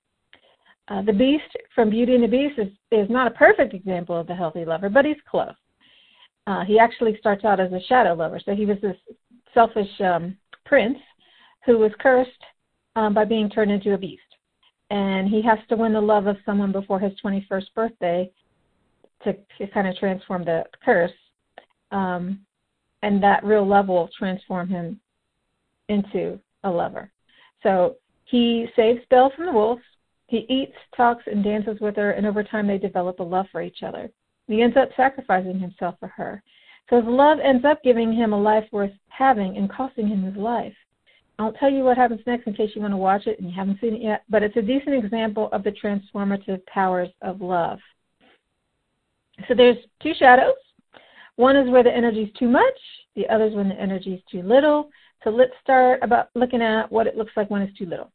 Uh, 0.89 1.03
the 1.03 1.13
beast 1.13 1.45
from 1.75 1.91
Beauty 1.91 2.15
and 2.15 2.25
the 2.25 2.29
Beast 2.29 2.59
is, 2.59 2.69
is 2.91 3.09
not 3.09 3.27
a 3.27 3.31
perfect 3.31 3.73
example 3.73 4.19
of 4.19 4.27
the 4.27 4.35
healthy 4.35 4.65
lover, 4.65 4.89
but 4.89 5.05
he's 5.05 5.17
close. 5.31 5.55
Uh, 6.47 6.65
he 6.65 6.79
actually 6.79 7.17
starts 7.19 7.45
out 7.45 7.61
as 7.61 7.73
a 7.73 7.81
shadow 7.89 8.15
lover. 8.15 8.41
So 8.45 8.55
he 8.55 8.67
was 8.67 8.79
this 8.83 8.97
selfish 9.55 9.89
um, 10.01 10.37
prince 10.67 10.99
who 11.65 11.79
was 11.79 11.93
cursed 12.01 12.31
um, 12.97 13.15
by 13.15 13.25
being 13.25 13.49
turned 13.49 13.71
into 13.71 13.95
a 13.95 13.99
beast. 13.99 14.23
And 14.91 15.29
he 15.29 15.41
has 15.43 15.59
to 15.69 15.77
win 15.77 15.93
the 15.93 16.01
love 16.01 16.27
of 16.27 16.37
someone 16.45 16.73
before 16.73 16.99
his 16.99 17.13
21st 17.25 17.75
birthday 17.75 18.31
to, 19.25 19.33
to 19.33 19.67
kind 19.73 19.87
of 19.87 19.97
transform 19.97 20.45
the 20.45 20.65
curse. 20.85 21.13
Um, 21.93 22.41
and 23.03 23.23
that 23.23 23.45
real 23.45 23.67
love 23.67 23.89
will 23.89 24.09
transform 24.17 24.69
him 24.69 25.01
into 25.89 26.39
a 26.65 26.71
lover. 26.71 27.11
So 27.63 27.97
he 28.25 28.67
saves 28.77 29.01
Belle 29.11 29.33
from 29.35 29.47
the 29.47 29.53
wolves. 29.53 29.83
He 30.27 30.47
eats, 30.49 30.77
talks, 30.97 31.25
and 31.27 31.45
dances 31.45 31.81
with 31.81 31.97
her, 31.97 32.13
and 32.13 32.27
over 32.27 32.43
time 32.43 32.67
they 32.67 32.79
develop 32.79 33.21
a 33.21 33.25
love 33.25 33.47
for 33.53 33.61
each 33.63 33.83
other. 33.83 34.11
He 34.49 34.63
ends 34.63 34.77
up 34.77 34.91
sacrificing 34.97 35.59
himself 35.59 35.97
for 36.01 36.09
her. 36.09 36.43
So 36.89 36.97
his 36.97 37.07
love 37.07 37.39
ends 37.43 37.65
up 37.65 37.83
giving 37.83 38.13
him 38.13 38.33
a 38.33 38.41
life 38.41 38.67
worth 38.73 38.93
having 39.09 39.57
and 39.57 39.71
costing 39.71 40.09
him 40.09 40.23
his 40.23 40.37
life. 40.37 40.75
I'll 41.39 41.53
tell 41.53 41.71
you 41.71 41.83
what 41.83 41.97
happens 41.97 42.21
next 42.27 42.47
in 42.47 42.55
case 42.55 42.71
you 42.75 42.83
want 42.83 42.93
to 42.93 42.99
watch 42.99 43.27
it 43.27 43.39
and 43.39 43.49
you 43.49 43.55
haven't 43.55 43.81
seen 43.81 43.95
it 43.95 44.03
yet, 44.03 44.25
but 44.29 44.43
it's 44.43 44.57
a 44.57 44.63
decent 44.63 44.95
example 44.95 45.49
of 45.53 45.65
the 45.65 45.73
transformative 45.73 46.65
powers 46.67 47.09
of 47.23 47.41
love. 47.41 47.79
So 49.49 49.55
there's 49.55 49.79
two 50.03 50.13
shadows 50.19 50.55
one 51.37 51.57
is 51.57 51.71
where 51.71 51.83
the 51.83 51.95
energy 51.95 52.23
is 52.23 52.33
too 52.39 52.49
much, 52.49 52.79
the 53.17 53.29
other 53.29 53.47
is 53.47 53.55
when 53.55 53.69
the 53.69 53.81
energy 53.81 54.15
is 54.15 54.21
too 54.31 54.43
little. 54.43 54.91
So 55.25 55.31
let's 55.31 55.53
start 55.63 56.01
about 56.03 56.29
looking 56.35 56.63
at 56.63 56.91
what 56.91 57.07
it 57.07 57.17
looks 57.17 57.33
like 57.37 57.51
when 57.51 57.63
it's 57.63 57.77
too 57.79 57.87
little. 57.87 58.11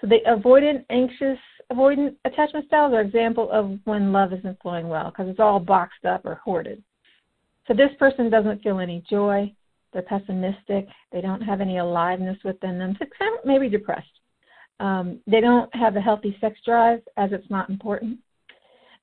So 0.00 0.06
the 0.06 0.18
avoidant, 0.28 0.84
anxious, 0.90 1.38
avoidant 1.72 2.16
attachment 2.24 2.66
styles 2.66 2.92
are 2.92 3.00
example 3.00 3.50
of 3.50 3.78
when 3.84 4.12
love 4.12 4.32
isn't 4.32 4.60
flowing 4.60 4.88
well 4.88 5.10
because 5.10 5.28
it's 5.28 5.40
all 5.40 5.60
boxed 5.60 6.04
up 6.04 6.24
or 6.24 6.36
hoarded. 6.36 6.82
So 7.66 7.74
this 7.74 7.90
person 7.98 8.30
doesn't 8.30 8.62
feel 8.62 8.78
any 8.80 9.02
joy. 9.08 9.52
They're 9.92 10.02
pessimistic. 10.02 10.86
They 11.12 11.20
don't 11.20 11.40
have 11.40 11.60
any 11.60 11.78
aliveness 11.78 12.36
within 12.44 12.78
them. 12.78 12.96
Maybe 13.44 13.68
depressed. 13.68 14.08
Um, 14.80 15.20
they 15.26 15.40
don't 15.40 15.74
have 15.74 15.96
a 15.96 16.00
healthy 16.00 16.36
sex 16.40 16.58
drive 16.64 17.00
as 17.16 17.30
it's 17.32 17.48
not 17.48 17.70
important. 17.70 18.18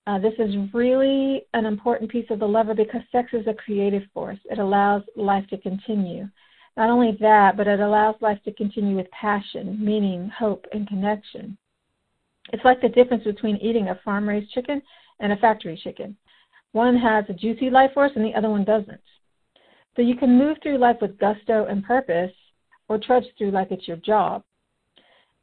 Uh, 0.08 0.18
this 0.18 0.34
is 0.40 0.56
really 0.74 1.44
an 1.54 1.66
important 1.66 2.10
piece 2.10 2.26
of 2.32 2.40
the 2.40 2.48
lever 2.48 2.74
because 2.74 3.02
sex 3.12 3.30
is 3.34 3.46
a 3.46 3.54
creative 3.54 4.04
force. 4.14 4.40
It 4.46 4.58
allows 4.58 5.04
life 5.16 5.46
to 5.50 5.58
continue. 5.60 6.28
Not 6.76 6.90
only 6.90 7.18
that, 7.20 7.56
but 7.56 7.68
it 7.68 7.80
allows 7.80 8.16
life 8.20 8.40
to 8.46 8.54
continue 8.54 8.96
with 8.96 9.12
passion, 9.12 9.78
meaning, 9.84 10.30
hope, 10.30 10.66
and 10.72 10.88
connection. 10.88 11.58
It's 12.52 12.66
like 12.66 12.82
the 12.82 12.90
difference 12.90 13.24
between 13.24 13.58
eating 13.58 13.90
a 13.90 14.00
farm 14.04 14.28
raised 14.28 14.52
chicken 14.52 14.82
and 15.20 15.32
a 15.32 15.38
factory 15.38 15.80
chicken. 15.84 16.18
One 16.72 16.98
has 16.98 17.26
a 17.30 17.34
juicy 17.34 17.70
life 17.70 17.94
force 17.94 18.12
and 18.16 18.26
the 18.26 18.34
other 18.34 18.50
one 18.50 18.64
doesn't. 18.64 19.02
So 19.96 20.02
you 20.02 20.16
can 20.16 20.38
move 20.38 20.58
through 20.64 20.78
life 20.78 20.98
with 21.02 21.20
gusto 21.20 21.66
and 21.66 21.84
purpose 21.84 22.32
or 22.88 22.98
trudge 22.98 23.26
through 23.38 23.52
like 23.52 23.72
it's 23.72 23.88
your 23.88 23.98
job. 23.98 24.44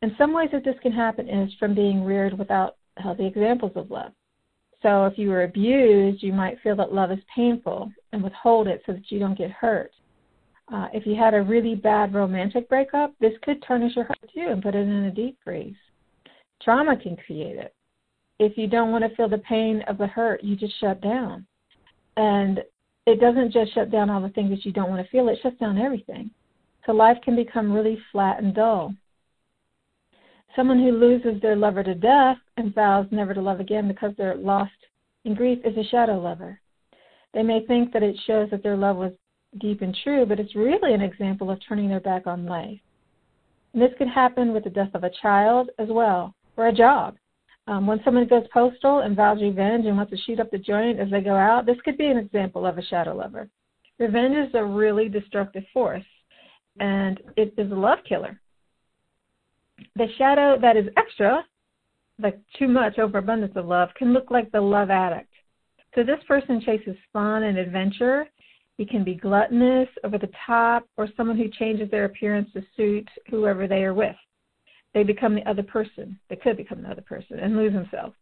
And 0.02 0.12
some 0.18 0.32
ways 0.32 0.50
that 0.52 0.64
this 0.64 0.78
can 0.82 0.92
happen 0.92 1.28
is 1.28 1.52
from 1.58 1.74
being 1.74 2.02
reared 2.02 2.36
without 2.36 2.76
healthy 2.96 3.26
examples 3.26 3.72
of 3.76 3.90
love. 3.90 4.12
So 4.82 5.06
if 5.06 5.18
you 5.18 5.30
were 5.30 5.42
abused, 5.42 6.23
you 6.23 6.32
might 6.32 6.61
feel 6.61 6.76
that 6.76 6.92
love 6.92 7.11
is 7.11 7.18
painful 7.35 7.90
and 8.12 8.23
withhold 8.23 8.68
it 8.68 8.82
so 8.87 8.92
that 8.92 9.11
you 9.11 9.18
don't 9.18 9.37
get 9.37 9.50
hurt. 9.50 9.92
Uh, 10.73 10.88
if 10.92 11.06
you 11.06 11.14
had 11.14 11.35
a 11.35 11.42
really 11.42 11.75
bad 11.75 12.14
romantic 12.14 12.68
breakup, 12.68 13.14
this 13.20 13.32
could 13.42 13.62
tarnish 13.62 13.97
your 13.97 14.04
heart 14.04 14.18
too 14.32 14.47
and 14.50 14.62
put 14.62 14.75
it 14.75 14.87
in 14.87 15.04
a 15.04 15.11
deep 15.11 15.38
freeze. 15.42 15.75
Trauma 16.62 16.97
can 16.97 17.16
create 17.16 17.56
it. 17.56 17.75
If 18.38 18.56
you 18.56 18.68
don't 18.68 18.92
want 18.92 19.02
to 19.04 19.14
feel 19.16 19.28
the 19.28 19.38
pain 19.38 19.82
of 19.88 19.99
the 19.99 20.06
hurt, 20.06 20.44
you 20.44 20.54
just 20.54 20.78
shut 20.78 21.00
down. 21.00 21.47
And 22.16 22.61
it 23.06 23.20
doesn't 23.20 23.52
just 23.52 23.75
shut 23.75 23.90
down 23.90 24.11
all 24.11 24.20
the 24.20 24.28
things 24.28 24.50
that 24.50 24.64
you 24.64 24.73
don't 24.73 24.90
want 24.90 25.04
to 25.04 25.11
feel, 25.11 25.28
it 25.28 25.38
shuts 25.42 25.58
down 25.58 25.78
everything. 25.78 26.30
So 26.85 26.92
life 26.92 27.16
can 27.25 27.35
become 27.35 27.73
really 27.73 27.99
flat 28.12 28.42
and 28.42 28.54
dull. 28.54 28.94
Someone 30.54 30.78
who 30.78 30.92
loses 30.92 31.40
their 31.40 31.56
lover 31.56 31.82
to 31.82 31.94
death 31.94 32.38
and 32.58 32.74
vows 32.74 33.06
never 33.10 33.34
to 33.34 33.40
love 33.40 33.60
again 33.60 33.88
because 33.88 34.12
they're 34.16 34.36
lost 34.36 34.72
in 35.24 35.34
grief 35.34 35.58
is 35.64 35.76
a 35.76 35.88
shadow 35.88 36.18
lover. 36.18 36.60
They 37.34 37.42
may 37.42 37.64
think 37.66 37.92
that 37.92 38.02
it 38.02 38.16
shows 38.26 38.50
that 38.50 38.62
their 38.62 38.76
love 38.76 38.96
was 38.96 39.12
deep 39.60 39.82
and 39.82 39.96
true, 40.02 40.26
but 40.26 40.40
it's 40.40 40.54
really 40.54 40.94
an 40.94 41.02
example 41.02 41.50
of 41.50 41.58
turning 41.66 41.88
their 41.88 42.00
back 42.00 42.26
on 42.26 42.46
life. 42.46 42.80
And 43.72 43.82
this 43.82 43.92
could 43.98 44.08
happen 44.08 44.52
with 44.52 44.64
the 44.64 44.70
death 44.70 44.90
of 44.94 45.04
a 45.04 45.10
child 45.22 45.70
as 45.78 45.88
well, 45.90 46.34
or 46.56 46.68
a 46.68 46.72
job. 46.72 47.16
Um, 47.66 47.86
when 47.86 48.00
someone 48.02 48.26
goes 48.26 48.44
postal 48.52 49.00
and 49.00 49.14
vows 49.14 49.42
revenge 49.42 49.84
and 49.84 49.96
wants 49.96 50.12
to 50.12 50.18
shoot 50.18 50.40
up 50.40 50.50
the 50.50 50.58
joint 50.58 50.98
as 50.98 51.10
they 51.10 51.20
go 51.20 51.36
out, 51.36 51.66
this 51.66 51.76
could 51.84 51.98
be 51.98 52.06
an 52.06 52.16
example 52.16 52.66
of 52.66 52.78
a 52.78 52.84
shadow 52.84 53.14
lover. 53.14 53.48
Revenge 53.98 54.48
is 54.48 54.54
a 54.54 54.64
really 54.64 55.08
destructive 55.08 55.64
force, 55.72 56.04
and 56.80 57.20
it 57.36 57.52
is 57.58 57.70
a 57.70 57.74
love 57.74 57.98
killer. 58.08 58.40
The 59.96 60.06
shadow 60.16 60.58
that 60.60 60.76
is 60.76 60.86
extra, 60.96 61.44
like 62.20 62.38
too 62.58 62.68
much 62.68 62.98
overabundance 62.98 63.52
of 63.56 63.66
love, 63.66 63.90
can 63.96 64.12
look 64.12 64.30
like 64.30 64.50
the 64.52 64.60
love 64.60 64.90
addict. 64.90 65.32
So 65.94 66.02
this 66.02 66.22
person 66.26 66.60
chases 66.60 66.96
fun 67.12 67.44
and 67.44 67.58
adventure. 67.58 68.26
He 68.76 68.84
can 68.84 69.04
be 69.04 69.14
gluttonous, 69.14 69.88
over 70.04 70.18
the 70.18 70.30
top, 70.46 70.87
or 70.96 71.08
someone 71.16 71.37
who 71.37 71.48
changes 71.48 71.90
their 71.90 72.04
appearance 72.04 72.48
to 72.52 72.62
suit 72.76 73.08
whoever 73.30 73.66
they 73.66 73.82
are 73.84 73.94
with 73.94 74.16
they 74.94 75.02
become 75.02 75.34
the 75.34 75.48
other 75.48 75.62
person. 75.62 76.18
They 76.28 76.37
could 76.37 76.56
become 76.56 76.82
the 76.82 76.90
other 76.90 77.02
person 77.02 77.38
and 77.38 77.56
lose 77.56 77.72
themselves. 77.72 78.14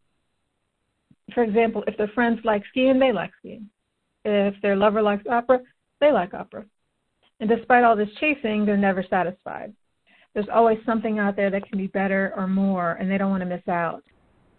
For 1.35 1.43
example, 1.43 1.83
if 1.87 1.97
their 1.97 2.09
friends 2.09 2.41
like 2.45 2.63
skiing, 2.69 2.99
they 2.99 3.13
like 3.13 3.33
skiing. 3.39 3.69
If 4.25 4.61
their 4.63 4.77
lover 4.77 5.03
likes 5.03 5.27
opera, 5.27 5.61
they 6.01 6.13
like 6.13 6.35
opera. 6.35 6.65
And 7.41 7.49
despite 7.49 7.85
all 7.85 7.97
this 7.97 8.09
chasing, 8.21 8.65
they're 8.65 8.77
never 8.77 9.05
satisfied. 9.09 9.75
There's 10.37 10.51
always 10.53 10.77
something 10.85 11.19
out 11.19 11.35
there 11.35 11.49
that 11.49 11.67
can 11.67 11.79
be 11.79 11.87
better 11.87 12.35
or 12.37 12.47
more, 12.47 12.93
and 13.01 13.11
they 13.11 13.17
don't 13.17 13.31
want 13.31 13.41
to 13.41 13.49
miss 13.49 13.67
out. 13.69 14.05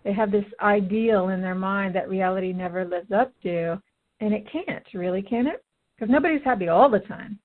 They 0.04 0.12
have 0.12 0.32
this 0.32 0.44
ideal 0.60 1.30
in 1.30 1.40
their 1.40 1.54
mind 1.54 1.94
that 1.94 2.10
reality 2.10 2.52
never 2.52 2.84
lives 2.84 3.12
up 3.12 3.32
to, 3.44 3.80
and 4.20 4.34
it 4.34 4.52
can't, 4.52 4.84
really, 4.96 5.22
can 5.22 5.46
it? 5.46 5.64
Because 5.96 6.12
nobody's 6.12 6.44
happy 6.44 6.68
all 6.68 6.90
the 6.90 7.02
time. 7.02 7.38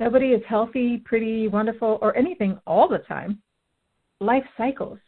Nobody 0.00 0.30
is 0.30 0.42
healthy, 0.48 0.96
pretty, 1.04 1.46
wonderful, 1.46 2.00
or 2.02 2.16
anything 2.16 2.58
all 2.66 2.88
the 2.88 2.98
time 3.06 3.40
life 4.20 4.42
cycles. 4.56 4.98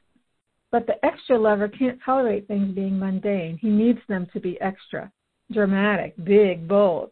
But 0.71 0.87
the 0.87 1.05
extra 1.05 1.37
lover 1.37 1.67
can't 1.67 1.99
tolerate 2.05 2.47
things 2.47 2.77
being 2.77 2.97
mundane. 2.97 3.59
He 3.61 3.71
needs 3.71 3.99
them 4.09 4.29
to 4.33 4.39
be 4.39 4.61
extra, 4.61 5.11
dramatic, 5.51 6.15
big, 6.23 6.69
bold. 6.69 7.11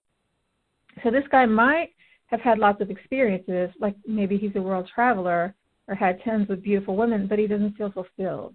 So 1.03 1.11
this 1.11 1.25
guy 1.33 1.45
might 1.45 1.96
have 2.27 2.41
had 2.41 2.59
lots 2.59 2.81
of 2.81 2.91
experiences, 2.91 3.71
like 3.81 3.95
maybe 4.07 4.37
he's 4.37 4.57
a 4.57 4.63
world 4.63 4.89
traveler 4.93 5.55
or 5.89 5.95
had 5.95 6.21
tens 6.23 6.51
of 6.51 6.63
beautiful 6.63 6.97
women, 6.97 7.27
but 7.27 7.39
he 7.39 7.47
doesn't 7.47 7.77
feel 7.77 7.93
fulfilled. 7.93 8.55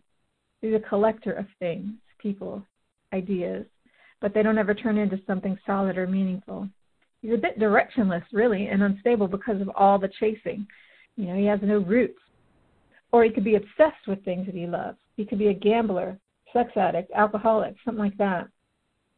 He's 0.62 0.74
a 0.74 0.80
collector 0.80 1.32
of 1.32 1.46
things, 1.60 1.94
people, 2.20 2.66
ideas, 3.14 3.66
but 4.20 4.34
they 4.34 4.44
don't 4.44 4.58
ever 4.58 4.74
turn 4.74 4.98
into 4.98 5.20
something 5.26 5.58
solid 5.66 5.98
or 5.98 6.08
meaningful. 6.08 6.68
He's 7.22 7.34
a 7.34 7.38
bit 7.38 7.60
directionless, 7.60 8.24
really, 8.32 8.68
and 8.68 8.84
unstable 8.84 9.28
because 9.28 9.62
of 9.62 9.70
all 9.76 9.98
the 9.98 10.10
chasing. 10.20 10.68
You 11.16 11.28
know, 11.28 11.36
he 11.36 11.46
has 11.46 11.60
no 11.62 11.80
roots. 11.80 12.20
Or 13.12 13.24
he 13.24 13.30
could 13.30 13.44
be 13.44 13.56
obsessed 13.56 14.08
with 14.08 14.24
things 14.24 14.46
that 14.46 14.56
he 14.56 14.68
loves. 14.68 14.98
He 15.18 15.26
could 15.26 15.40
be 15.40 15.48
a 15.48 15.54
gambler, 15.54 16.18
sex 16.54 16.72
addict, 16.76 17.12
alcoholic, 17.12 17.76
something 17.84 18.04
like 18.04 18.18
that. 18.18 18.48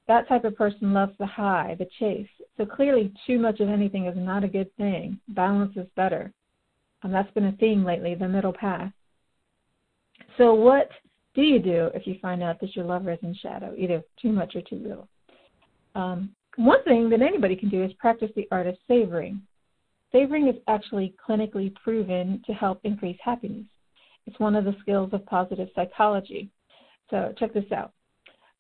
That 0.07 0.27
type 0.27 0.43
of 0.43 0.55
person 0.55 0.93
loves 0.93 1.13
the 1.17 1.25
high, 1.25 1.75
the 1.79 1.87
chase. 1.99 2.27
So 2.57 2.65
clearly, 2.65 3.13
too 3.25 3.39
much 3.39 3.59
of 3.61 3.69
anything 3.69 4.05
is 4.05 4.17
not 4.17 4.43
a 4.43 4.49
good 4.49 4.75
thing. 4.75 5.19
Balance 5.29 5.75
is 5.77 5.87
better. 5.95 6.31
And 7.03 7.13
that's 7.13 7.31
been 7.31 7.45
a 7.45 7.51
theme 7.53 7.83
lately, 7.83 8.15
the 8.15 8.27
middle 8.27 8.53
path. 8.53 8.91
So, 10.37 10.53
what 10.53 10.89
do 11.35 11.41
you 11.41 11.59
do 11.59 11.89
if 11.93 12.05
you 12.05 12.15
find 12.21 12.43
out 12.43 12.59
that 12.61 12.75
your 12.75 12.85
lover 12.85 13.11
is 13.11 13.19
in 13.23 13.33
shadow, 13.35 13.73
either 13.77 14.03
too 14.21 14.31
much 14.31 14.55
or 14.55 14.61
too 14.61 14.75
little? 14.75 15.07
Um, 15.95 16.35
one 16.55 16.83
thing 16.83 17.09
that 17.09 17.21
anybody 17.21 17.55
can 17.55 17.69
do 17.69 17.83
is 17.83 17.91
practice 17.93 18.29
the 18.35 18.47
art 18.51 18.67
of 18.67 18.75
savoring. 18.87 19.41
Savoring 20.11 20.47
is 20.47 20.55
actually 20.67 21.15
clinically 21.27 21.73
proven 21.75 22.41
to 22.45 22.53
help 22.53 22.79
increase 22.83 23.17
happiness. 23.23 23.65
It's 24.25 24.39
one 24.39 24.55
of 24.55 24.63
the 24.63 24.75
skills 24.79 25.09
of 25.13 25.25
positive 25.25 25.69
psychology. 25.75 26.49
So 27.09 27.33
check 27.37 27.53
this 27.53 27.71
out. 27.71 27.91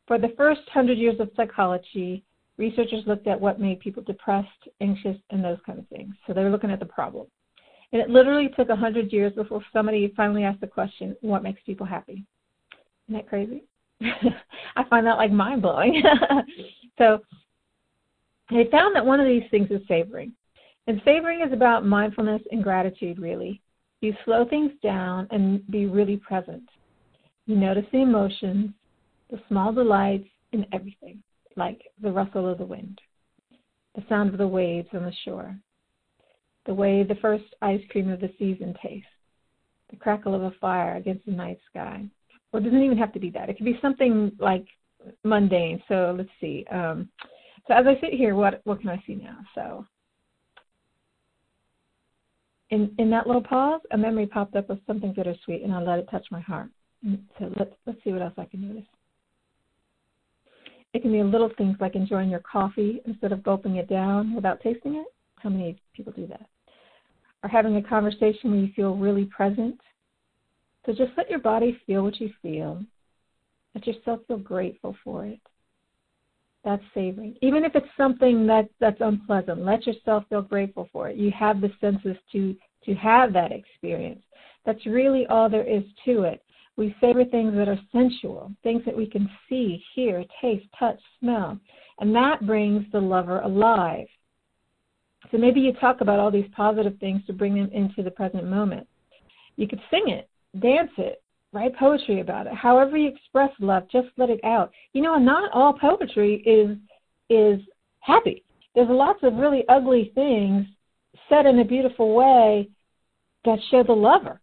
For 0.07 0.17
the 0.17 0.33
first 0.35 0.61
hundred 0.71 0.97
years 0.97 1.19
of 1.19 1.29
psychology, 1.35 2.23
researchers 2.57 3.03
looked 3.07 3.27
at 3.27 3.39
what 3.39 3.59
made 3.59 3.79
people 3.79 4.03
depressed, 4.03 4.47
anxious, 4.81 5.17
and 5.29 5.43
those 5.43 5.59
kind 5.65 5.79
of 5.79 5.87
things. 5.87 6.13
So 6.27 6.33
they 6.33 6.43
were 6.43 6.49
looking 6.49 6.71
at 6.71 6.79
the 6.79 6.85
problem. 6.85 7.27
And 7.91 8.01
it 8.01 8.09
literally 8.09 8.49
took 8.55 8.69
a 8.69 8.75
hundred 8.75 9.13
years 9.13 9.33
before 9.33 9.63
somebody 9.71 10.11
finally 10.17 10.43
asked 10.43 10.61
the 10.61 10.67
question, 10.67 11.15
what 11.21 11.43
makes 11.43 11.61
people 11.65 11.85
happy? 11.85 12.25
Isn't 13.07 13.15
that 13.15 13.29
crazy? 13.29 13.63
I 14.75 14.83
find 14.89 15.05
that 15.05 15.17
like 15.17 15.31
mind 15.31 15.61
blowing. 15.61 16.01
so 16.97 17.19
they 18.49 18.67
found 18.71 18.95
that 18.95 19.05
one 19.05 19.19
of 19.19 19.27
these 19.27 19.43
things 19.51 19.69
is 19.69 19.81
savoring. 19.87 20.33
And 20.87 21.01
savoring 21.05 21.41
is 21.41 21.53
about 21.53 21.85
mindfulness 21.85 22.41
and 22.51 22.63
gratitude, 22.63 23.19
really. 23.19 23.61
You 24.01 24.13
slow 24.25 24.45
things 24.45 24.71
down 24.81 25.27
and 25.31 25.65
be 25.69 25.85
really 25.85 26.17
present. 26.17 26.67
You 27.45 27.55
notice 27.55 27.85
the 27.91 27.99
emotions, 28.01 28.71
the 29.33 29.41
small 29.49 29.73
delights 29.73 30.29
in 30.51 30.63
everything, 30.71 31.21
like 31.57 31.81
the 31.99 32.11
rustle 32.11 32.47
of 32.47 32.59
the 32.59 32.65
wind, 32.65 33.01
the 33.95 34.03
sound 34.07 34.29
of 34.29 34.37
the 34.37 34.47
waves 34.47 34.87
on 34.93 35.03
the 35.03 35.13
shore, 35.25 35.57
the 36.67 36.73
way 36.73 37.01
the 37.01 37.15
first 37.15 37.43
ice 37.63 37.81
cream 37.89 38.11
of 38.11 38.21
the 38.21 38.29
season 38.37 38.75
tastes, 38.81 39.07
the 39.89 39.95
crackle 39.95 40.35
of 40.35 40.43
a 40.43 40.51
fire 40.61 40.97
against 40.97 41.25
the 41.25 41.31
night 41.31 41.57
sky. 41.67 42.05
Or 42.51 42.59
it 42.59 42.63
doesn't 42.63 42.83
even 42.83 42.97
have 42.99 43.11
to 43.13 43.19
be 43.19 43.31
that. 43.31 43.49
It 43.49 43.57
could 43.57 43.65
be 43.65 43.79
something 43.81 44.31
like 44.37 44.67
mundane. 45.23 45.81
So 45.87 46.13
let's 46.15 46.29
see. 46.39 46.63
Um, 46.71 47.09
so 47.67 47.73
as 47.73 47.85
I 47.87 47.99
sit 47.99 48.13
here, 48.13 48.35
what 48.35 48.61
what 48.65 48.81
can 48.81 48.89
I 48.89 49.03
see 49.07 49.15
now? 49.15 49.37
So 49.55 49.87
in 52.69 52.93
in 52.99 53.09
that 53.09 53.25
little 53.25 53.41
pause, 53.41 53.81
a 53.91 53.97
memory 53.97 54.27
popped 54.27 54.55
up 54.55 54.69
of 54.69 54.77
something 54.85 55.11
bittersweet, 55.11 55.63
and 55.63 55.73
I 55.73 55.81
let 55.81 55.97
it 55.97 56.07
touch 56.11 56.27
my 56.29 56.41
heart. 56.41 56.69
So 57.39 57.51
let's 57.57 57.73
let's 57.87 58.03
see 58.03 58.11
what 58.11 58.21
else 58.21 58.35
I 58.37 58.45
can 58.45 58.67
notice. 58.67 58.85
It 60.93 61.01
can 61.01 61.11
be 61.11 61.23
little 61.23 61.49
things 61.57 61.77
like 61.79 61.95
enjoying 61.95 62.29
your 62.29 62.39
coffee 62.41 63.01
instead 63.05 63.31
of 63.31 63.43
gulping 63.43 63.77
it 63.77 63.89
down 63.89 64.35
without 64.35 64.61
tasting 64.61 64.95
it. 64.95 65.07
How 65.37 65.49
many 65.49 65.77
people 65.95 66.13
do 66.13 66.27
that? 66.27 66.47
Or 67.43 67.49
having 67.49 67.75
a 67.75 67.81
conversation 67.81 68.51
where 68.51 68.59
you 68.59 68.71
feel 68.75 68.95
really 68.95 69.25
present. 69.25 69.79
So 70.85 70.93
just 70.93 71.11
let 71.17 71.29
your 71.29 71.39
body 71.39 71.77
feel 71.85 72.03
what 72.03 72.19
you 72.19 72.29
feel. 72.41 72.83
Let 73.73 73.87
yourself 73.87 74.19
feel 74.27 74.37
grateful 74.37 74.95
for 75.03 75.25
it. 75.25 75.39
That's 76.63 76.83
savoring. 76.93 77.35
Even 77.41 77.65
if 77.65 77.75
it's 77.75 77.87
something 77.97 78.45
that 78.47 78.69
that's 78.79 79.01
unpleasant, 79.01 79.65
let 79.65 79.85
yourself 79.85 80.25
feel 80.29 80.43
grateful 80.43 80.87
for 80.93 81.09
it. 81.09 81.17
You 81.17 81.31
have 81.31 81.59
the 81.59 81.71
senses 81.81 82.15
to 82.31 82.55
to 82.85 82.93
have 82.95 83.33
that 83.33 83.51
experience. 83.51 84.21
That's 84.65 84.85
really 84.85 85.25
all 85.27 85.49
there 85.49 85.67
is 85.67 85.83
to 86.05 86.23
it. 86.23 86.42
We 86.75 86.95
savor 86.99 87.23
things 87.25 87.53
that 87.55 87.67
are 87.67 87.79
sensual, 87.91 88.51
things 88.63 88.81
that 88.85 88.97
we 88.97 89.05
can 89.05 89.29
see, 89.47 89.83
hear, 89.93 90.23
taste, 90.41 90.65
touch, 90.77 90.99
smell, 91.19 91.59
and 91.99 92.15
that 92.15 92.45
brings 92.45 92.85
the 92.91 92.99
lover 92.99 93.39
alive. 93.41 94.07
So 95.31 95.37
maybe 95.37 95.59
you 95.59 95.73
talk 95.73 96.01
about 96.01 96.19
all 96.19 96.31
these 96.31 96.49
positive 96.55 96.97
things 96.99 97.21
to 97.27 97.33
bring 97.33 97.55
them 97.55 97.69
into 97.71 98.01
the 98.01 98.11
present 98.11 98.45
moment. 98.49 98.87
You 99.55 99.67
could 99.67 99.81
sing 99.91 100.09
it. 100.09 100.29
dance 100.59 100.91
it, 100.97 101.23
write 101.51 101.75
poetry 101.77 102.19
about 102.19 102.47
it. 102.47 102.53
However 102.53 102.97
you 102.97 103.09
express 103.09 103.51
love, 103.59 103.87
just 103.91 104.07
let 104.17 104.29
it 104.29 104.43
out. 104.43 104.71
You 104.93 105.01
know, 105.01 105.17
not 105.17 105.51
all 105.53 105.73
poetry 105.73 106.35
is 106.45 106.77
is 107.29 107.59
happy. 107.99 108.43
There's 108.75 108.89
lots 108.89 109.19
of 109.23 109.35
really 109.35 109.63
ugly 109.69 110.11
things 110.13 110.65
said 111.29 111.45
in 111.45 111.59
a 111.59 111.65
beautiful 111.65 112.13
way 112.13 112.69
that 113.45 113.59
show 113.69 113.83
the 113.83 113.93
lover. 113.93 114.41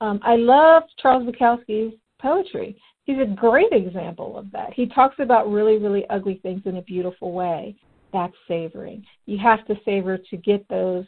Um, 0.00 0.20
I 0.22 0.36
love 0.36 0.84
Charles 1.00 1.26
Bukowski's 1.26 1.94
poetry. 2.20 2.80
He's 3.04 3.18
a 3.18 3.34
great 3.34 3.72
example 3.72 4.36
of 4.36 4.50
that. 4.52 4.72
He 4.74 4.86
talks 4.86 5.16
about 5.18 5.50
really, 5.50 5.78
really 5.78 6.04
ugly 6.10 6.40
things 6.42 6.62
in 6.64 6.76
a 6.76 6.82
beautiful 6.82 7.32
way. 7.32 7.76
That's 8.12 8.34
savoring. 8.48 9.04
You 9.26 9.38
have 9.38 9.64
to 9.66 9.76
savor 9.84 10.18
to 10.18 10.36
get 10.36 10.66
those 10.68 11.04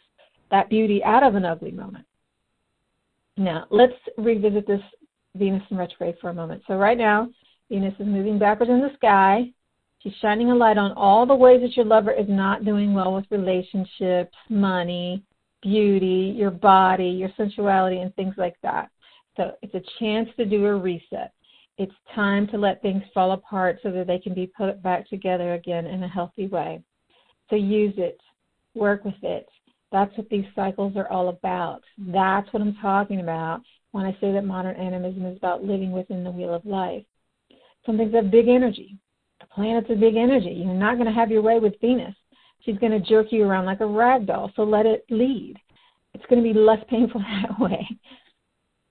that 0.51 0.71
beauty 0.71 1.03
out 1.05 1.23
of 1.23 1.35
an 1.35 1.45
ugly 1.45 1.71
moment. 1.71 2.07
Now, 3.37 3.67
let's 3.71 3.95
revisit 4.17 4.67
this 4.67 4.81
Venus 5.37 5.63
in 5.71 5.77
retrograde 5.77 6.17
for 6.21 6.31
a 6.31 6.35
moment. 6.35 6.63
So 6.67 6.77
right 6.77 6.99
now, 6.99 7.29
Venus 7.71 7.95
is 8.01 8.07
moving 8.07 8.39
backwards 8.39 8.71
in 8.71 8.81
the 8.81 8.95
sky. 8.97 9.53
She's 10.01 10.15
shining 10.23 10.51
a 10.51 10.55
light 10.55 10.79
on 10.79 10.93
all 10.93 11.27
the 11.27 11.35
ways 11.35 11.61
that 11.61 11.77
your 11.77 11.85
lover 11.85 12.13
is 12.13 12.27
not 12.29 12.65
doing 12.65 12.95
well 12.95 13.15
with 13.15 13.27
relationships, 13.31 14.35
money, 14.49 15.23
beauty, 15.63 16.35
your 16.37 16.51
body, 16.51 17.09
your 17.09 17.31
sensuality, 17.37 17.99
and 17.99 18.15
things 18.15 18.35
like 18.37 18.57
that. 18.63 18.91
So 19.37 19.53
it's 19.63 19.75
a 19.75 19.83
chance 19.99 20.29
to 20.37 20.45
do 20.45 20.67
a 20.67 20.77
reset. 20.77 21.33
It's 21.79 21.95
time 22.15 22.49
to 22.49 22.59
let 22.59 22.83
things 22.83 23.03
fall 23.15 23.33
apart 23.33 23.79
so 23.83 23.93
that 23.93 24.07
they 24.09 24.19
can 24.19 24.35
be 24.35 24.49
put 24.49 24.83
back 24.83 25.09
together 25.09 25.55
again 25.55 25.87
in 25.87 26.03
a 26.03 26.09
healthy 26.09 26.49
way. 26.49 26.83
So 27.51 27.57
use 27.57 27.95
it, 27.97 28.21
work 28.75 29.05
with 29.05 29.23
it. 29.23 29.49
That's 29.93 30.15
what 30.19 30.29
these 30.29 30.45
cycles 30.55 30.97
are 30.97 31.09
all 31.09 31.29
about. 31.29 31.83
That's 31.97 32.53
what 32.53 32.63
I'm 32.63 32.77
talking 32.83 33.21
about 33.21 33.63
when 33.93 34.05
I 34.05 34.13
say 34.21 34.33
that 34.33 34.45
modern 34.45 34.77
animism 34.77 35.25
is 35.27 35.37
about 35.37 35.65
living 35.65 35.93
within 35.93 36.25
the 36.25 36.31
wheel 36.31 36.53
of 36.53 36.67
life. 36.67 37.05
Something's 37.87 38.15
a 38.15 38.23
big 38.23 38.49
energy. 38.49 38.99
The 39.41 39.47
planet's 39.47 39.89
a 39.91 39.95
big 39.95 40.17
energy. 40.17 40.51
You're 40.51 40.75
not 40.75 40.97
going 40.97 41.07
to 41.07 41.13
have 41.13 41.31
your 41.31 41.43
way 41.43 41.59
with 41.59 41.81
Venus. 41.81 42.15
She's 42.61 42.79
going 42.79 42.93
to 42.93 43.01
jerk 43.01 43.29
you 43.31 43.45
around 43.45 43.67
like 43.67 43.81
a 43.81 43.87
rag 43.87 44.27
doll, 44.27 44.51
so 44.57 44.63
let 44.63 44.87
it 44.87 45.05
lead. 45.11 45.57
It's 46.15 46.25
going 46.27 46.43
to 46.43 46.53
be 46.53 46.59
less 46.59 46.81
painful 46.89 47.21
that 47.43 47.59
way. 47.61 47.87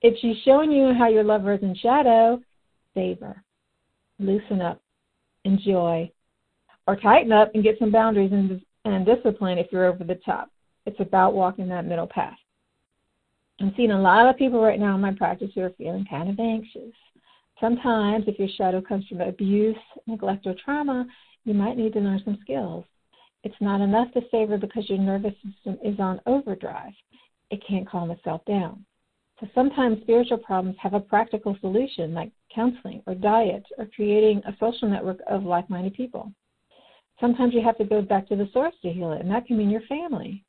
If 0.01 0.17
she's 0.19 0.37
showing 0.43 0.71
you 0.71 0.93
how 0.93 1.09
your 1.09 1.23
lover 1.23 1.53
is 1.53 1.63
in 1.63 1.75
shadow, 1.75 2.39
savor, 2.93 3.43
loosen 4.19 4.61
up, 4.61 4.81
enjoy, 5.43 6.11
or 6.87 6.95
tighten 6.95 7.31
up 7.31 7.51
and 7.53 7.63
get 7.63 7.77
some 7.79 7.91
boundaries 7.91 8.31
and, 8.31 8.61
and 8.85 9.05
discipline 9.05 9.57
if 9.57 9.67
you're 9.71 9.85
over 9.85 10.03
the 10.03 10.19
top. 10.25 10.49
It's 10.85 10.99
about 10.99 11.33
walking 11.33 11.67
that 11.69 11.85
middle 11.85 12.07
path. 12.07 12.37
I'm 13.59 13.73
seeing 13.75 13.91
a 13.91 14.01
lot 14.01 14.29
of 14.29 14.37
people 14.37 14.61
right 14.61 14.79
now 14.79 14.95
in 14.95 15.01
my 15.01 15.13
practice 15.13 15.49
who 15.53 15.61
are 15.61 15.73
feeling 15.77 16.05
kind 16.09 16.29
of 16.29 16.39
anxious. 16.39 16.93
Sometimes, 17.59 18.25
if 18.27 18.37
your 18.37 18.47
shadow 18.55 18.81
comes 18.81 19.05
from 19.07 19.19
abuse, 19.21 19.75
neglect, 20.05 20.45
or 20.45 20.55
trauma, 20.63 21.07
you 21.43 21.55
might 21.55 21.75
need 21.75 21.93
to 21.93 21.99
learn 21.99 22.21
some 22.23 22.37
skills. 22.41 22.85
It's 23.47 23.61
not 23.61 23.79
enough 23.79 24.11
to 24.11 24.21
savor 24.29 24.57
because 24.57 24.89
your 24.89 24.97
nervous 24.97 25.33
system 25.35 25.77
is 25.81 25.97
on 26.01 26.19
overdrive. 26.25 26.91
It 27.49 27.63
can't 27.65 27.87
calm 27.87 28.11
itself 28.11 28.41
down. 28.43 28.85
So 29.39 29.47
sometimes 29.55 30.01
spiritual 30.01 30.39
problems 30.39 30.75
have 30.81 30.93
a 30.93 30.99
practical 30.99 31.55
solution, 31.61 32.13
like 32.13 32.29
counseling 32.53 33.01
or 33.07 33.15
diet 33.15 33.63
or 33.77 33.85
creating 33.95 34.41
a 34.45 34.57
social 34.59 34.89
network 34.89 35.19
of 35.29 35.45
like 35.45 35.69
minded 35.69 35.93
people. 35.93 36.29
Sometimes 37.21 37.53
you 37.53 37.61
have 37.61 37.77
to 37.77 37.85
go 37.85 38.01
back 38.01 38.27
to 38.27 38.35
the 38.35 38.49
source 38.51 38.75
to 38.81 38.91
heal 38.91 39.13
it, 39.13 39.21
and 39.21 39.31
that 39.31 39.45
can 39.45 39.57
mean 39.57 39.69
your 39.69 39.87
family. 39.87 40.43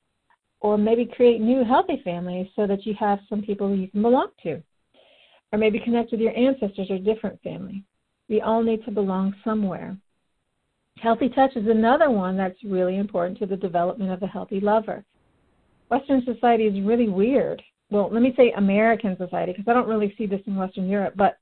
Or 0.58 0.76
maybe 0.76 1.06
create 1.06 1.40
new 1.40 1.62
healthy 1.62 2.00
families 2.02 2.48
so 2.56 2.66
that 2.66 2.84
you 2.84 2.94
have 2.98 3.20
some 3.28 3.42
people 3.42 3.76
you 3.76 3.86
can 3.86 4.02
belong 4.02 4.30
to. 4.42 4.60
Or 5.52 5.58
maybe 5.60 5.78
connect 5.78 6.10
with 6.10 6.20
your 6.20 6.36
ancestors 6.36 6.90
or 6.90 6.98
different 6.98 7.40
family. 7.42 7.84
We 8.28 8.40
all 8.40 8.64
need 8.64 8.84
to 8.86 8.90
belong 8.90 9.36
somewhere. 9.44 9.96
Healthy 11.00 11.28
touch 11.30 11.54
is 11.56 11.66
another 11.68 12.10
one 12.10 12.36
that's 12.36 12.62
really 12.64 12.96
important 12.96 13.38
to 13.38 13.46
the 13.46 13.56
development 13.56 14.10
of 14.10 14.22
a 14.22 14.26
healthy 14.26 14.60
lover. 14.60 15.04
Western 15.90 16.24
society 16.24 16.64
is 16.64 16.84
really 16.84 17.08
weird. 17.08 17.62
Well, 17.90 18.10
let 18.12 18.22
me 18.22 18.34
say 18.36 18.52
American 18.56 19.16
society 19.16 19.52
because 19.52 19.68
I 19.68 19.74
don't 19.74 19.88
really 19.88 20.14
see 20.18 20.26
this 20.26 20.40
in 20.46 20.56
Western 20.56 20.88
Europe, 20.88 21.14
but 21.16 21.38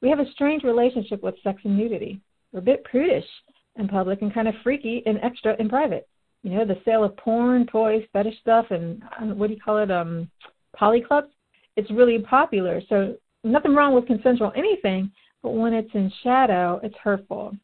we 0.00 0.08
have 0.08 0.20
a 0.20 0.30
strange 0.32 0.62
relationship 0.62 1.22
with 1.22 1.34
sex 1.42 1.60
and 1.64 1.76
nudity. 1.76 2.20
We're 2.52 2.60
a 2.60 2.62
bit 2.62 2.84
prudish 2.84 3.26
in 3.76 3.88
public 3.88 4.22
and 4.22 4.32
kind 4.32 4.48
of 4.48 4.54
freaky 4.62 5.02
and 5.06 5.18
extra 5.22 5.56
in 5.58 5.68
private. 5.68 6.08
You 6.42 6.52
know, 6.52 6.64
the 6.64 6.80
sale 6.84 7.04
of 7.04 7.16
porn, 7.18 7.66
toys, 7.66 8.04
fetish 8.12 8.40
stuff, 8.40 8.66
and 8.70 9.02
uh, 9.20 9.34
what 9.34 9.48
do 9.48 9.54
you 9.54 9.60
call 9.60 9.78
it? 9.78 9.90
Um, 9.90 10.30
poly 10.74 11.02
clubs. 11.02 11.28
It's 11.76 11.90
really 11.90 12.18
popular. 12.20 12.80
So 12.88 13.16
nothing 13.44 13.74
wrong 13.74 13.94
with 13.94 14.06
consensual 14.06 14.52
anything, 14.56 15.10
but 15.42 15.50
when 15.50 15.74
it's 15.74 15.94
in 15.94 16.10
shadow, 16.22 16.80
it's 16.82 16.96
hurtful. 16.96 17.54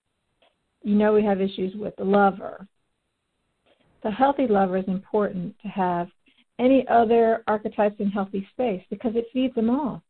You 0.86 0.94
know, 0.94 1.12
we 1.12 1.24
have 1.24 1.40
issues 1.40 1.74
with 1.74 1.96
the 1.96 2.04
lover. 2.04 2.64
The 4.04 4.10
healthy 4.12 4.46
lover 4.46 4.76
is 4.76 4.86
important 4.86 5.56
to 5.62 5.66
have 5.66 6.06
any 6.60 6.86
other 6.86 7.42
archetypes 7.48 7.96
in 7.98 8.08
healthy 8.08 8.46
space 8.52 8.84
because 8.88 9.16
it 9.16 9.26
feeds 9.32 9.52
them 9.56 9.68
all. 9.68 10.00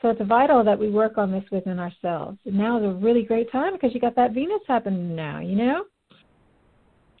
So 0.00 0.08
it's 0.08 0.22
vital 0.26 0.64
that 0.64 0.78
we 0.78 0.88
work 0.88 1.18
on 1.18 1.30
this 1.30 1.44
within 1.52 1.78
ourselves. 1.78 2.38
And 2.46 2.56
now 2.56 2.78
is 2.78 2.84
a 2.84 2.94
really 2.94 3.22
great 3.22 3.52
time 3.52 3.74
because 3.74 3.92
you 3.92 4.00
got 4.00 4.16
that 4.16 4.32
Venus 4.32 4.62
happening 4.66 5.14
now, 5.14 5.40
you 5.40 5.56
know? 5.56 5.84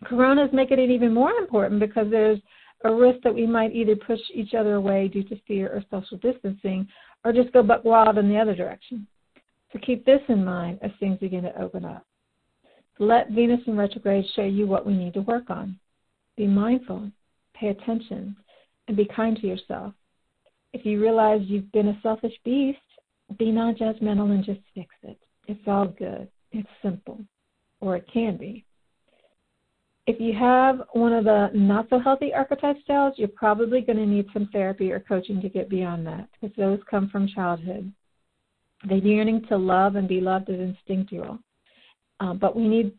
Coronas 0.06 0.48
making 0.54 0.78
it 0.78 0.88
even 0.88 1.12
more 1.12 1.32
important 1.32 1.80
because 1.80 2.06
there's 2.10 2.40
a 2.84 2.94
risk 2.94 3.18
that 3.22 3.34
we 3.34 3.46
might 3.46 3.74
either 3.74 3.96
push 3.96 4.20
each 4.32 4.54
other 4.54 4.76
away 4.76 5.08
due 5.08 5.24
to 5.24 5.38
fear 5.46 5.68
or 5.68 5.84
social 5.90 6.16
distancing 6.16 6.88
or 7.22 7.34
just 7.34 7.52
go 7.52 7.62
buck 7.62 7.84
wild 7.84 8.16
in 8.16 8.30
the 8.30 8.38
other 8.38 8.54
direction. 8.54 9.06
So 9.74 9.78
keep 9.80 10.06
this 10.06 10.22
in 10.30 10.42
mind 10.42 10.78
as 10.80 10.90
things 10.98 11.18
begin 11.18 11.42
to 11.42 11.60
open 11.60 11.84
up. 11.84 12.06
Let 12.98 13.30
Venus 13.30 13.60
in 13.66 13.76
retrograde 13.76 14.24
show 14.34 14.44
you 14.44 14.66
what 14.66 14.86
we 14.86 14.94
need 14.94 15.14
to 15.14 15.22
work 15.22 15.50
on. 15.50 15.78
Be 16.36 16.46
mindful, 16.46 17.10
pay 17.54 17.68
attention, 17.68 18.36
and 18.86 18.96
be 18.96 19.06
kind 19.06 19.36
to 19.40 19.46
yourself. 19.46 19.94
If 20.72 20.84
you 20.84 21.00
realize 21.00 21.40
you've 21.44 21.70
been 21.72 21.88
a 21.88 22.00
selfish 22.02 22.34
beast, 22.44 22.78
be 23.38 23.50
non 23.50 23.74
judgmental 23.74 24.30
and 24.30 24.44
just 24.44 24.60
fix 24.74 24.94
it. 25.02 25.18
It's 25.46 25.66
all 25.66 25.86
good. 25.86 26.28
It's 26.52 26.68
simple, 26.82 27.20
or 27.80 27.96
it 27.96 28.06
can 28.12 28.36
be. 28.36 28.64
If 30.06 30.20
you 30.20 30.34
have 30.38 30.82
one 30.92 31.12
of 31.14 31.24
the 31.24 31.50
not 31.54 31.88
so 31.88 31.98
healthy 31.98 32.32
archetype 32.34 32.76
styles, 32.84 33.14
you're 33.16 33.28
probably 33.28 33.80
going 33.80 33.96
to 33.96 34.06
need 34.06 34.26
some 34.32 34.48
therapy 34.52 34.92
or 34.92 35.00
coaching 35.00 35.40
to 35.40 35.48
get 35.48 35.70
beyond 35.70 36.06
that 36.06 36.28
because 36.32 36.54
those 36.56 36.78
come 36.90 37.08
from 37.08 37.26
childhood. 37.26 37.90
The 38.86 38.96
yearning 38.96 39.46
to 39.48 39.56
love 39.56 39.96
and 39.96 40.06
be 40.06 40.20
loved 40.20 40.50
is 40.50 40.60
instinctual. 40.60 41.38
Uh, 42.24 42.32
but 42.32 42.56
we 42.56 42.66
need, 42.66 42.92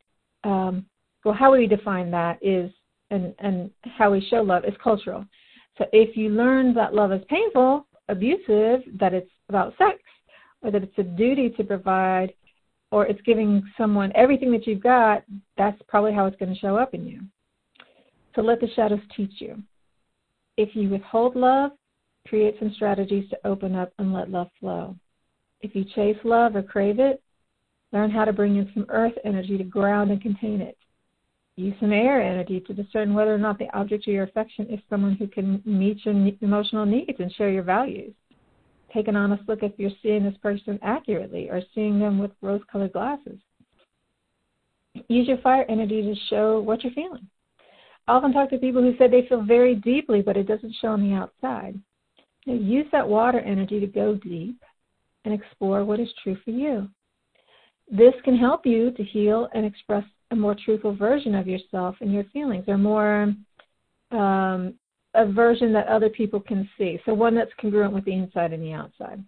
um, 0.44 0.86
well, 1.24 1.34
how 1.34 1.52
we 1.52 1.66
define 1.66 2.12
that 2.12 2.38
is, 2.44 2.72
and, 3.10 3.34
and 3.40 3.72
how 3.98 4.12
we 4.12 4.22
show 4.30 4.42
love 4.42 4.66
is 4.66 4.74
cultural. 4.84 5.26
So 5.80 5.86
if 5.92 6.16
you 6.16 6.30
learn 6.30 6.76
that 6.76 6.94
love 6.94 7.12
is 7.12 7.24
painful, 7.28 7.88
abusive, 8.08 8.82
that 9.00 9.16
it's 9.16 9.32
about 9.50 9.74
sex, 9.80 9.98
or 10.62 10.70
that 10.70 10.84
it's 10.84 10.98
a 11.00 11.04
duty 11.04 11.50
to 11.50 11.64
provide, 11.64 12.34
or 12.92 13.08
it's 13.08 13.22
giving 13.22 13.64
someone 13.76 14.12
everything 14.14 14.52
that 14.52 14.68
you've 14.68 14.84
got, 14.84 15.24
that's 15.58 15.82
probably 15.88 16.14
how 16.14 16.28
it's 16.28 16.38
going 16.38 16.54
to 16.54 16.60
show 16.60 16.78
up 16.78 16.94
in 16.94 17.08
you. 17.08 17.22
So 18.36 18.44
let 18.44 18.62
the 18.62 18.70
shadows 18.76 19.00
teach 19.18 19.34
you. 19.40 19.58
If 20.58 20.76
you 20.76 20.90
withhold 20.90 21.36
love, 21.36 21.72
create 22.28 22.58
some 22.60 22.72
strategies 22.76 23.28
to 23.32 23.38
open 23.44 23.76
up 23.76 23.92
and 23.98 24.14
let 24.14 24.30
love 24.30 24.50
flow. 24.60 24.96
If 25.62 25.74
you 25.74 25.84
chase 25.84 26.18
love 26.24 26.56
or 26.56 26.62
crave 26.62 27.00
it, 27.00 27.24
learn 27.96 28.12
how 28.12 28.26
to 28.26 28.34
bring 28.34 28.58
in 28.58 28.70
some 28.74 28.86
earth 28.90 29.14
energy 29.24 29.58
to 29.58 29.64
ground 29.64 30.12
and 30.12 30.22
contain 30.22 30.60
it. 30.60 30.78
Use 31.56 31.74
some 31.80 31.94
air 31.94 32.22
energy 32.22 32.60
to 32.60 32.74
discern 32.74 33.14
whether 33.14 33.34
or 33.34 33.38
not 33.38 33.58
the 33.58 33.74
object 33.74 34.06
of 34.06 34.14
your 34.14 34.26
affection 34.26 34.68
is 34.70 34.82
someone 34.90 35.16
who 35.16 35.28
can 35.28 35.64
meet 35.66 36.06
your 36.06 36.14
emotional 36.42 36.86
needs 36.86 37.18
and 37.20 37.32
share 37.34 37.50
your 37.50 37.64
values. 37.64 38.14
Take 38.94 39.08
an 39.08 39.16
honest 39.16 39.48
look 39.48 39.64
if 39.64 39.72
you're 39.78 39.92
seeing 40.04 40.24
this 40.24 40.38
person 40.44 40.78
accurately 40.84 41.50
or 41.50 41.62
seeing 41.74 41.98
them 41.98 42.20
with 42.20 42.32
rose 42.42 42.60
colored 42.70 42.92
glasses. 42.92 43.40
Use 45.08 45.28
your 45.30 45.38
fire 45.38 45.66
energy 45.70 46.02
to 46.02 46.16
show 46.30 46.60
what 46.60 46.84
you're 46.84 46.94
feeling. 46.94 47.28
I 48.08 48.14
often 48.14 48.34
talk 48.34 48.50
to 48.50 48.58
people 48.58 48.82
who 48.82 48.96
said 48.98 49.12
they 49.12 49.26
feel 49.28 49.42
very 49.42 49.76
deeply, 49.76 50.22
but 50.22 50.36
it 50.36 50.48
doesn't 50.48 50.76
show 50.82 50.90
on 50.90 51.02
the 51.02 51.16
outside. 51.16 51.80
use 52.46 52.86
that 52.92 53.08
water 53.08 53.40
energy 53.40 53.80
to 53.80 53.88
go 53.88 54.16
deep 54.16 54.62
and 55.24 55.34
explore 55.34 55.86
what 55.86 56.02
is 56.02 56.10
true 56.22 56.38
for 56.44 56.52
you. 56.52 56.90
This 57.90 58.14
can 58.24 58.38
help 58.38 58.66
you 58.66 58.92
to 58.92 59.04
heal 59.04 59.48
and 59.54 59.66
express 59.66 60.04
a 60.32 60.36
more 60.36 60.56
truthful 60.56 60.96
version 60.96 61.36
of 61.36 61.48
yourself 61.48 61.96
and 62.02 62.12
your 62.12 62.24
feelings, 62.34 62.66
or 62.68 62.78
more 62.78 63.34
um, 64.12 64.74
a 65.14 65.26
version 65.26 65.72
that 65.74 65.88
other 65.88 66.10
people 66.10 66.40
can 66.40 66.68
see. 66.78 67.00
So 67.06 67.14
one 67.14 67.36
that's 67.36 67.52
congruent 67.60 67.94
with 67.94 68.06
the 68.06 68.14
inside 68.14 68.54
and 68.54 68.64
the 68.64 68.74
outside. 68.74 69.24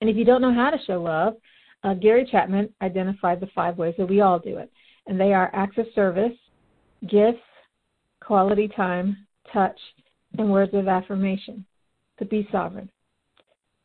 And 0.00 0.10
if 0.10 0.16
you 0.16 0.24
don't 0.24 0.42
know 0.42 0.54
how 0.54 0.70
to 0.70 0.84
show 0.86 1.00
love, 1.00 1.36
uh, 1.84 1.94
Gary 1.94 2.26
Chapman 2.30 2.68
identified 2.80 3.40
the 3.40 3.48
five 3.54 3.76
ways 3.76 3.94
that 3.98 4.08
we 4.08 4.20
all 4.20 4.38
do 4.38 4.58
it, 4.58 4.70
and 5.06 5.20
they 5.20 5.32
are 5.32 5.50
acts 5.52 5.78
of 5.78 5.86
service, 5.94 6.36
gifts, 7.08 7.38
quality 8.20 8.68
time, 8.68 9.26
touch, 9.52 9.78
and 10.38 10.50
words 10.50 10.72
of 10.74 10.88
affirmation. 10.88 11.64
To 12.18 12.24
be 12.24 12.48
sovereign. 12.52 12.90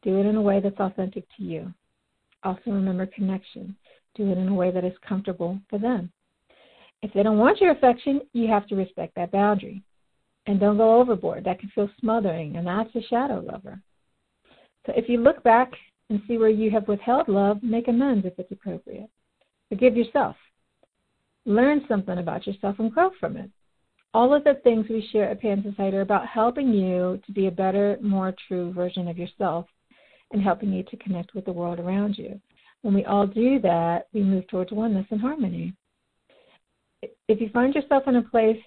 Do 0.03 0.19
it 0.19 0.25
in 0.25 0.36
a 0.36 0.41
way 0.41 0.60
that's 0.60 0.80
authentic 0.80 1.25
to 1.38 1.43
you. 1.43 1.73
Also, 2.48 2.72
remember 2.72 3.06
connection. 3.08 3.76
Do 4.16 4.32
it 4.32 4.38
in 4.38 4.48
a 4.48 4.54
way 4.54 4.72
that 4.72 4.86
is 4.86 4.94
comfortable 5.06 5.60
for 5.70 5.78
them. 5.78 6.10
If 7.02 7.12
they 7.12 7.22
don't 7.22 7.38
want 7.38 7.60
your 7.60 7.72
affection, 7.72 8.22
you 8.32 8.48
have 8.48 8.66
to 8.68 8.76
respect 8.78 9.16
that 9.16 9.34
boundary. 9.34 9.84
And 10.46 10.58
don't 10.58 10.78
go 10.78 10.96
overboard. 11.02 11.44
That 11.44 11.60
can 11.60 11.70
feel 11.76 11.90
smothering, 12.00 12.56
and 12.56 12.66
that's 12.66 12.96
a 12.96 13.02
shadow 13.10 13.44
lover. 13.46 13.82
So 14.86 14.94
if 14.96 15.10
you 15.10 15.18
look 15.18 15.44
back 15.44 15.74
and 16.10 16.22
see 16.26 16.38
where 16.38 16.48
you 16.48 16.72
have 16.72 16.88
withheld 16.88 17.28
love, 17.28 17.62
make 17.62 17.90
amends 17.90 18.26
if 18.26 18.40
it's 18.40 18.54
appropriate. 18.54 19.10
Forgive 19.68 19.98
yourself. 19.98 20.38
Learn 21.46 21.84
something 21.90 22.18
about 22.18 22.48
yourself 22.48 22.80
and 22.80 22.94
grow 22.94 23.12
from 23.20 23.36
it. 23.36 23.52
All 24.14 24.34
of 24.34 24.46
the 24.46 24.54
things 24.64 24.86
we 24.90 25.06
share 25.12 25.30
at 25.30 25.42
Pan 25.42 25.66
Society 25.70 25.98
are 25.98 26.02
about 26.02 26.26
helping 26.26 26.74
you 26.74 27.20
to 27.26 27.32
be 27.34 27.48
a 27.48 27.52
better, 27.52 27.98
more 28.02 28.34
true 28.48 28.72
version 28.72 29.10
of 29.10 29.18
yourself 29.18 29.66
and 30.32 30.42
helping 30.42 30.72
you 30.72 30.84
to 30.84 30.98
connect 30.98 31.34
with 31.34 31.46
the 31.46 31.52
world 31.52 31.80
around 31.80 32.18
you. 32.18 32.40
When 32.82 32.94
we 32.94 33.06
all 33.06 33.26
do 33.26 33.60
that, 33.60 34.08
we 34.13 34.22
move 34.22 34.48
towards 34.48 34.72
oneness 34.72 35.08
and 35.10 35.22
harmony. 35.22 35.74
If 37.02 37.42
you 37.42 37.50
find 37.50 37.74
yourself 37.74 38.04
in 38.08 38.18
a 38.18 38.22
place 38.22 38.62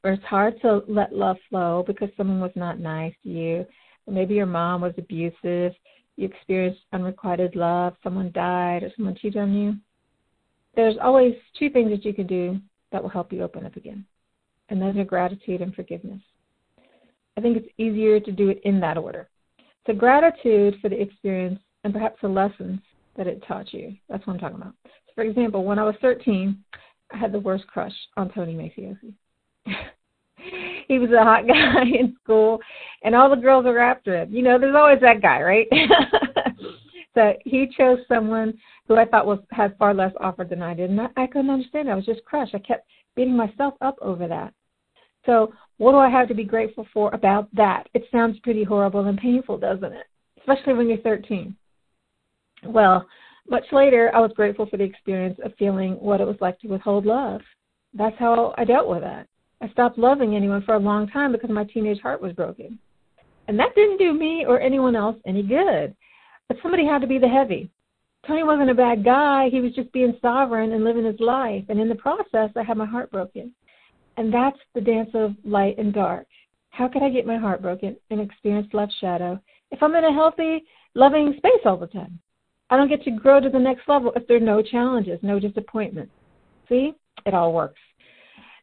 where 0.00 0.14
it's 0.14 0.24
hard 0.24 0.60
to 0.62 0.82
let 0.88 1.14
love 1.14 1.36
flow 1.48 1.84
because 1.86 2.08
someone 2.16 2.40
was 2.40 2.50
not 2.54 2.80
nice 2.80 3.14
to 3.22 3.28
you, 3.28 3.66
or 4.06 4.14
maybe 4.14 4.34
your 4.34 4.46
mom 4.46 4.80
was 4.80 4.94
abusive, 4.98 5.72
you 6.16 6.26
experienced 6.26 6.80
unrequited 6.92 7.56
love, 7.56 7.94
someone 8.02 8.30
died, 8.32 8.82
or 8.82 8.90
someone 8.96 9.14
cheated 9.14 9.40
on 9.40 9.54
you, 9.54 9.76
there's 10.74 10.96
always 11.02 11.34
two 11.58 11.70
things 11.70 11.90
that 11.90 12.04
you 12.04 12.12
can 12.12 12.26
do 12.26 12.58
that 12.90 13.02
will 13.02 13.10
help 13.10 13.32
you 13.32 13.42
open 13.42 13.64
up 13.64 13.76
again. 13.76 14.04
And 14.68 14.80
those 14.80 14.96
are 14.96 15.04
gratitude 15.04 15.60
and 15.60 15.74
forgiveness. 15.74 16.20
I 17.36 17.40
think 17.40 17.56
it's 17.56 17.68
easier 17.78 18.20
to 18.20 18.32
do 18.32 18.48
it 18.50 18.60
in 18.64 18.80
that 18.80 18.98
order. 18.98 19.28
So, 19.86 19.92
gratitude 19.92 20.76
for 20.80 20.88
the 20.88 21.00
experience 21.00 21.58
and 21.84 21.92
perhaps 21.92 22.18
the 22.22 22.28
lessons 22.28 22.80
that 23.16 23.26
it 23.26 23.42
taught 23.46 23.72
you. 23.72 23.94
That's 24.08 24.26
what 24.26 24.34
I'm 24.34 24.38
talking 24.38 24.56
about. 24.56 24.74
So 24.84 25.12
for 25.14 25.24
example, 25.24 25.64
when 25.64 25.78
I 25.78 25.84
was 25.84 25.94
13, 26.00 26.56
I 27.12 27.16
had 27.16 27.32
the 27.32 27.40
worst 27.40 27.66
crush 27.66 27.92
on 28.16 28.30
Tony 28.32 28.54
Maciosi. 28.54 29.14
he 30.88 30.98
was 30.98 31.10
a 31.10 31.24
hot 31.24 31.46
guy 31.46 31.82
in 31.82 32.16
school, 32.22 32.58
and 33.02 33.14
all 33.14 33.28
the 33.28 33.36
girls 33.36 33.64
were 33.64 33.78
after 33.78 34.22
him. 34.22 34.32
You 34.32 34.42
know, 34.42 34.58
there's 34.58 34.76
always 34.76 35.00
that 35.00 35.22
guy, 35.22 35.42
right? 35.42 35.68
so 37.14 37.34
he 37.44 37.68
chose 37.76 37.98
someone 38.08 38.54
who 38.88 38.96
I 38.96 39.04
thought 39.04 39.26
was 39.26 39.40
had 39.50 39.76
far 39.78 39.94
less 39.94 40.12
offer 40.20 40.44
than 40.44 40.62
I 40.62 40.74
did, 40.74 40.90
and 40.90 41.00
I, 41.00 41.08
I 41.16 41.26
couldn't 41.26 41.50
understand. 41.50 41.88
It. 41.88 41.92
I 41.92 41.96
was 41.96 42.06
just 42.06 42.24
crushed. 42.24 42.54
I 42.54 42.58
kept 42.58 42.86
beating 43.14 43.36
myself 43.36 43.74
up 43.80 43.96
over 44.00 44.26
that. 44.28 44.54
So, 45.26 45.52
what 45.78 45.92
do 45.92 45.98
I 45.98 46.08
have 46.08 46.28
to 46.28 46.34
be 46.34 46.44
grateful 46.44 46.86
for 46.92 47.12
about 47.14 47.48
that? 47.54 47.88
It 47.94 48.04
sounds 48.12 48.38
pretty 48.40 48.64
horrible 48.64 49.06
and 49.06 49.18
painful, 49.18 49.58
doesn't 49.58 49.92
it? 49.92 50.06
Especially 50.38 50.74
when 50.74 50.88
you're 50.88 50.98
13. 50.98 51.56
Well, 52.64 53.06
much 53.48 53.64
later, 53.72 54.10
I 54.14 54.20
was 54.20 54.32
grateful 54.34 54.66
for 54.66 54.76
the 54.76 54.84
experience 54.84 55.38
of 55.44 55.52
feeling 55.58 55.94
what 55.94 56.20
it 56.20 56.26
was 56.26 56.36
like 56.40 56.58
to 56.60 56.68
withhold 56.68 57.06
love. 57.06 57.40
That's 57.94 58.18
how 58.18 58.54
I 58.56 58.64
dealt 58.64 58.88
with 58.88 59.00
that. 59.00 59.26
I 59.60 59.68
stopped 59.70 59.98
loving 59.98 60.34
anyone 60.34 60.62
for 60.62 60.74
a 60.74 60.78
long 60.78 61.08
time 61.08 61.32
because 61.32 61.50
my 61.50 61.64
teenage 61.64 62.00
heart 62.00 62.22
was 62.22 62.32
broken. 62.32 62.78
And 63.48 63.58
that 63.58 63.74
didn't 63.74 63.98
do 63.98 64.12
me 64.12 64.44
or 64.46 64.60
anyone 64.60 64.96
else 64.96 65.16
any 65.26 65.42
good. 65.42 65.94
But 66.48 66.58
somebody 66.62 66.84
had 66.84 67.00
to 67.00 67.06
be 67.06 67.18
the 67.18 67.28
heavy. 67.28 67.70
Tony 68.26 68.44
wasn't 68.44 68.70
a 68.70 68.74
bad 68.74 69.04
guy. 69.04 69.48
He 69.50 69.60
was 69.60 69.74
just 69.74 69.92
being 69.92 70.16
sovereign 70.22 70.72
and 70.72 70.84
living 70.84 71.04
his 71.04 71.18
life. 71.18 71.64
And 71.68 71.80
in 71.80 71.88
the 71.88 71.94
process, 71.96 72.50
I 72.56 72.62
had 72.62 72.76
my 72.76 72.86
heart 72.86 73.10
broken. 73.10 73.52
And 74.16 74.32
that's 74.32 74.58
the 74.74 74.80
dance 74.80 75.10
of 75.14 75.34
light 75.44 75.78
and 75.78 75.92
dark. 75.92 76.26
How 76.70 76.88
could 76.88 77.02
I 77.02 77.10
get 77.10 77.26
my 77.26 77.36
heart 77.36 77.62
broken 77.62 77.96
and 78.10 78.20
experience 78.20 78.68
love's 78.72 78.94
shadow 79.00 79.40
if 79.70 79.82
I'm 79.82 79.94
in 79.94 80.04
a 80.04 80.12
healthy, 80.12 80.64
loving 80.94 81.34
space 81.36 81.62
all 81.64 81.76
the 81.76 81.86
time? 81.86 82.18
I 82.70 82.76
don't 82.76 82.88
get 82.88 83.02
to 83.04 83.10
grow 83.10 83.40
to 83.40 83.50
the 83.50 83.58
next 83.58 83.88
level 83.88 84.12
if 84.16 84.26
there 84.26 84.38
are 84.38 84.40
no 84.40 84.62
challenges, 84.62 85.18
no 85.22 85.38
disappointments. 85.38 86.12
See? 86.68 86.92
It 87.26 87.34
all 87.34 87.52
works. 87.52 87.80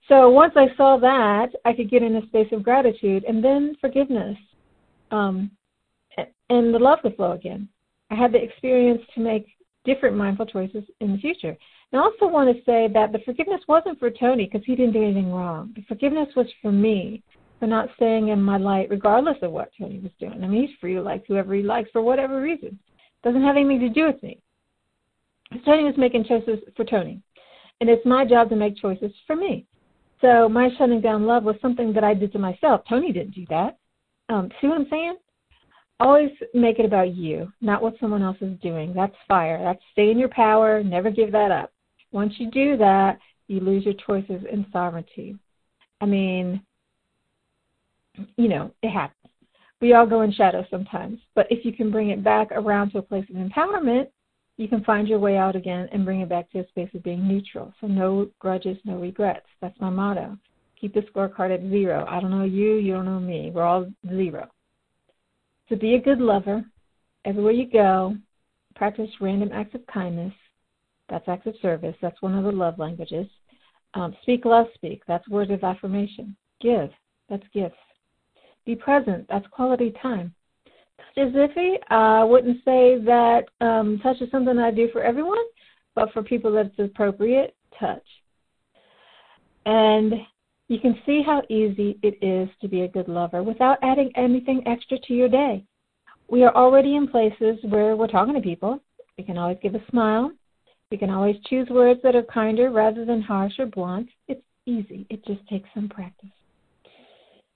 So 0.08 0.30
once 0.30 0.54
I 0.56 0.76
saw 0.76 0.98
that, 0.98 1.50
I 1.66 1.74
could 1.74 1.90
get 1.92 2.02
in 2.02 2.16
a 2.16 2.26
space 2.28 2.48
of 2.52 2.64
gratitude 2.64 3.24
and 3.26 3.44
then 3.44 3.76
forgiveness 3.80 4.38
um, 5.12 5.52
and 6.50 6.74
the 6.74 6.80
love 6.80 7.02
to 7.04 7.12
flow 7.12 7.34
again. 7.34 7.70
I 8.10 8.16
had 8.16 8.32
the 8.32 8.42
experience 8.42 9.02
to 9.14 9.22
make 9.22 9.46
different 9.86 10.18
mindful 10.18 10.48
choices 10.48 10.84
in 11.00 11.12
the 11.12 11.20
future. 11.20 11.56
I 11.92 11.98
also 11.98 12.28
want 12.28 12.56
to 12.56 12.64
say 12.66 12.88
that 12.94 13.12
the 13.12 13.20
forgiveness 13.26 13.62
wasn't 13.68 14.00
for 14.00 14.12
Tony 14.12 14.46
because 14.46 14.66
he 14.66 14.76
didn't 14.76 14.94
do 14.94 15.04
anything 15.04 15.32
wrong. 15.32 15.74
The 15.76 15.84
forgiveness 15.88 16.30
was 16.36 16.48
for 16.62 16.72
me 16.72 17.24
for 17.60 17.68
not 17.68 17.90
staying 17.96 18.30
in 18.30 18.42
my 18.42 18.58
light 18.58 18.90
regardless 18.90 19.38
of 19.42 19.52
what 19.52 19.72
Tony 19.78 20.00
was 20.00 20.12
doing. 20.20 20.44
I 20.44 20.48
mean, 20.48 20.68
he's 20.68 20.78
free 20.80 20.94
to 20.94 21.02
like 21.02 21.26
whoever 21.28 21.54
he 21.56 21.64
likes 21.64 21.90
for 21.92 22.02
whatever 22.02 22.42
reason. 22.42 22.78
Doesn't 23.24 23.44
have 23.44 23.58
anything 23.58 23.80
to 23.80 23.90
do 23.90 24.06
with 24.06 24.22
me. 24.22 24.40
Tony 25.66 25.84
was 25.84 25.98
making 25.98 26.26
choices 26.26 26.60
for 26.76 26.86
Tony. 26.86 27.22
And 27.82 27.90
it's 27.90 28.06
my 28.06 28.24
job 28.24 28.50
to 28.50 28.56
make 28.56 28.78
choices 28.78 29.12
for 29.26 29.36
me. 29.36 29.66
So 30.22 30.48
my 30.48 30.70
shutting 30.78 31.02
down 31.02 31.26
love 31.26 31.44
was 31.44 31.56
something 31.62 31.92
that 31.94 32.04
I 32.04 32.14
did 32.14 32.32
to 32.34 32.40
myself. 32.40 32.82
Tony 32.88 33.12
didn't 33.12 33.34
do 33.34 33.46
that. 33.50 33.78
Um, 34.30 34.50
see 34.62 34.68
what 34.68 34.78
I'm 34.78 34.88
saying? 34.90 35.16
always 36.00 36.30
make 36.54 36.80
it 36.80 36.86
about 36.86 37.14
you, 37.16 37.52
not 37.62 37.82
what 37.82 37.96
someone 38.00 38.24
else 38.24 38.38
is 38.42 38.58
doing. 38.62 38.94
That's 38.94 39.16
fire. 39.28 39.60
That's 39.62 39.82
stay 39.92 40.12
in 40.12 40.18
your 40.18 40.30
power. 40.30 40.84
Never 40.84 41.12
give 41.12 41.32
that 41.32 41.52
up. 41.52 41.72
Once 42.12 42.34
you 42.38 42.50
do 42.52 42.78
that, 42.78 43.20
you 43.48 43.60
lose 43.60 43.86
your 43.86 43.94
choices 44.06 44.44
and 44.52 44.66
sovereignty. 44.72 45.38
I 46.02 46.06
mean, 46.06 46.62
you 48.38 48.48
know, 48.48 48.72
it 48.82 48.90
happens. 48.90 49.16
We 49.82 49.94
all 49.94 50.06
go 50.06 50.22
in 50.22 50.32
shadow 50.32 50.66
sometimes, 50.70 51.20
but 51.36 51.48
if 51.50 51.64
you 51.64 51.72
can 51.72 51.90
bring 51.90 52.10
it 52.10 52.24
back 52.24 52.52
around 52.52 52.92
to 52.92 52.98
a 52.98 53.02
place 53.02 53.26
of 53.30 53.36
empowerment, 53.36 54.08
you 54.58 54.68
can 54.68 54.84
find 54.84 55.08
your 55.08 55.20
way 55.20 55.38
out 55.38 55.56
again 55.56 55.88
and 55.94 56.04
bring 56.04 56.20
it 56.20 56.28
back 56.28 56.52
to 56.52 56.60
a 56.60 56.68
space 56.68 56.90
of 56.94 57.02
being 57.02 57.26
neutral. 57.26 57.74
So 57.80 57.88
no 57.88 58.30
grudges, 58.40 58.78
no 58.84 59.00
regrets. 59.00 59.46
That's 59.62 59.80
my 59.80 59.90
motto. 59.90 60.38
Keep 60.80 60.96
the 60.96 61.02
scorecard 61.02 61.54
at 61.54 61.70
zero. 61.70 62.06
I 62.10 62.20
don't 62.20 62.32
know 62.32 62.44
you, 62.44 62.76
you 62.76 62.94
don't 62.94 63.06
know 63.06 63.22
me. 63.22 63.52
We're 63.54 63.64
all 63.64 63.90
zero. 64.08 64.50
So 65.70 65.78
be 65.78 65.96
a 65.96 66.02
good 66.02 66.20
lover. 66.20 66.66
Everywhere 67.24 67.54
you 67.54 67.70
go, 67.70 68.18
practice 68.76 69.10
random 69.22 69.52
acts 69.54 69.76
of 69.76 69.88
kindness. 69.88 70.34
That's 71.10 71.28
acts 71.28 71.48
of 71.48 71.56
service. 71.62 71.96
That's 72.02 72.22
one 72.22 72.36
of 72.36 72.44
the 72.44 72.52
love 72.52 72.80
languages. 72.80 73.28
Um, 73.94 74.16
speak 74.22 74.46
love, 74.46 74.68
speak. 74.76 75.02
That's 75.08 75.28
words 75.28 75.52
of 75.52 75.64
affirmation. 75.64 76.36
Give. 76.62 76.90
That's 77.30 77.44
gifts. 77.54 77.76
Be 78.66 78.76
present. 78.76 79.26
That's 79.30 79.48
quality 79.48 79.94
time. 80.02 80.34
Touch 80.98 81.28
is 81.28 81.34
iffy. 81.34 81.76
I 81.90 82.24
wouldn't 82.24 82.58
say 82.66 83.00
that 83.04 83.46
um, 83.62 84.00
touch 84.04 84.22
is 84.22 84.30
something 84.32 84.58
I 84.58 84.72
do 84.72 84.90
for 84.92 85.02
everyone, 85.02 85.46
but 85.96 86.12
for 86.14 86.22
people 86.22 86.52
that 86.54 86.68
it's 86.68 86.92
appropriate, 86.92 87.56
touch. 87.80 88.06
And 89.66 90.14
you 90.68 90.80
can 90.80 91.00
see 91.06 91.24
how 91.26 91.42
easy 91.50 91.98
it 92.04 92.18
is 92.24 92.50
to 92.62 92.68
be 92.68 92.82
a 92.82 92.88
good 92.88 93.08
lover 93.08 93.42
without 93.42 93.80
adding 93.82 94.12
anything 94.16 94.62
extra 94.68 95.00
to 95.00 95.14
your 95.14 95.30
day. 95.30 95.64
We 96.30 96.44
are 96.44 96.56
already 96.56 96.96
in 96.96 97.08
places 97.08 97.58
where 97.64 97.96
we're 97.96 98.08
talking 98.08 98.36
to 98.36 98.42
people. 98.42 98.80
We 99.18 99.24
can 99.24 99.38
always 99.38 99.58
give 99.64 99.74
a 99.74 99.84
smile. 99.90 100.32
We 100.92 100.98
can 100.98 101.12
always 101.12 101.36
choose 101.48 101.70
words 101.70 102.00
that 102.04 102.16
are 102.16 102.24
kinder 102.24 102.72
rather 102.72 103.06
than 103.06 103.22
harsh 103.22 103.60
or 103.60 103.68
blunt. 103.68 104.10
It's 104.28 104.42
easy. 104.66 105.06
It 105.10 105.24
just 105.26 105.48
takes 105.48 105.70
some 105.76 105.88
practice. 105.88 106.30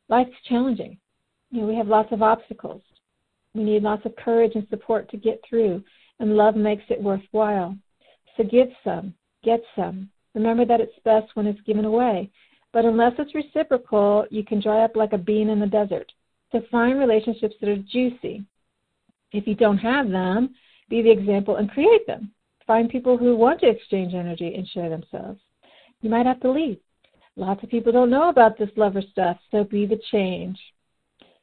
Life's 0.07 0.31
challenging. 0.47 0.97
You 1.49 1.61
know, 1.61 1.67
we 1.67 1.75
have 1.75 1.87
lots 1.87 2.11
of 2.11 2.21
obstacles. 2.21 2.83
We 3.55 3.63
need 3.63 3.83
lots 3.83 4.05
of 4.05 4.15
courage 4.15 4.51
and 4.55 4.67
support 4.69 5.09
to 5.11 5.17
get 5.17 5.41
through, 5.47 5.83
and 6.19 6.35
love 6.35 6.55
makes 6.55 6.83
it 6.89 7.01
worthwhile. 7.01 7.75
So 8.37 8.43
give 8.43 8.69
some, 8.83 9.13
get 9.43 9.61
some. 9.75 10.09
Remember 10.35 10.65
that 10.65 10.81
it's 10.81 10.97
best 11.03 11.35
when 11.35 11.47
it's 11.47 11.61
given 11.61 11.85
away. 11.85 12.29
But 12.71 12.85
unless 12.85 13.13
it's 13.19 13.35
reciprocal, 13.35 14.25
you 14.31 14.43
can 14.43 14.59
dry 14.59 14.83
up 14.83 14.95
like 14.95 15.13
a 15.13 15.17
bean 15.17 15.49
in 15.49 15.59
the 15.59 15.67
desert. 15.67 16.11
So 16.51 16.61
find 16.71 16.99
relationships 16.99 17.55
that 17.61 17.69
are 17.69 17.77
juicy. 17.77 18.43
If 19.31 19.47
you 19.47 19.55
don't 19.55 19.77
have 19.77 20.09
them, 20.09 20.55
be 20.89 21.01
the 21.01 21.11
example 21.11 21.55
and 21.55 21.69
create 21.69 22.05
them. 22.05 22.31
Find 22.65 22.89
people 22.89 23.17
who 23.17 23.35
want 23.35 23.59
to 23.61 23.69
exchange 23.69 24.13
energy 24.13 24.55
and 24.55 24.67
share 24.67 24.89
themselves. 24.89 25.39
You 26.01 26.09
might 26.09 26.25
have 26.25 26.39
to 26.41 26.51
leave. 26.51 26.77
Lots 27.35 27.63
of 27.63 27.69
people 27.69 27.91
don't 27.91 28.09
know 28.09 28.29
about 28.29 28.57
this 28.57 28.69
lover 28.75 29.01
stuff, 29.11 29.37
so 29.51 29.63
be 29.63 29.85
the 29.85 29.99
change. 30.11 30.59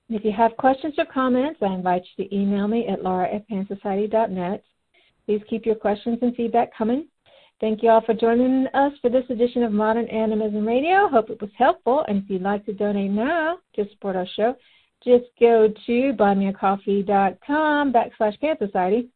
And 0.09 0.19
if 0.19 0.25
you 0.25 0.33
have 0.33 0.57
questions 0.57 0.95
or 0.99 1.05
comments, 1.07 1.61
I 1.63 1.75
invite 1.75 2.03
you 2.17 2.25
to 2.25 2.35
email 2.35 2.69
me 2.69 2.87
at 2.89 3.03
laura 3.03 3.33
at 3.33 3.49
pansociety.net. 3.49 4.65
Please 5.27 5.43
keep 5.49 5.67
your 5.67 5.75
questions 5.75 6.19
and 6.23 6.35
feedback 6.35 6.77
coming. 6.77 7.07
Thank 7.61 7.83
you 7.83 7.91
all 7.91 8.01
for 8.01 8.15
joining 8.15 8.67
us 8.69 8.93
for 9.03 9.11
this 9.11 9.25
edition 9.29 9.63
of 9.63 9.73
Modern 9.73 10.09
Animism 10.09 10.67
Radio. 10.67 11.09
Hope 11.09 11.29
it 11.29 11.41
was 11.41 11.51
helpful. 11.57 12.05
And 12.09 12.23
if 12.23 12.31
you'd 12.31 12.43
like 12.43 12.65
to 12.67 12.73
donate 12.73 13.11
now 13.11 13.59
to 13.77 13.89
support 13.91 14.17
our 14.17 14.27
show, 14.35 14.57
just 15.05 15.27
go 15.39 15.69
to 15.69 16.13
buymeacoffee.com 16.19 17.93
backslash 17.93 18.41
Pan 18.41 18.57
Society. 18.59 19.09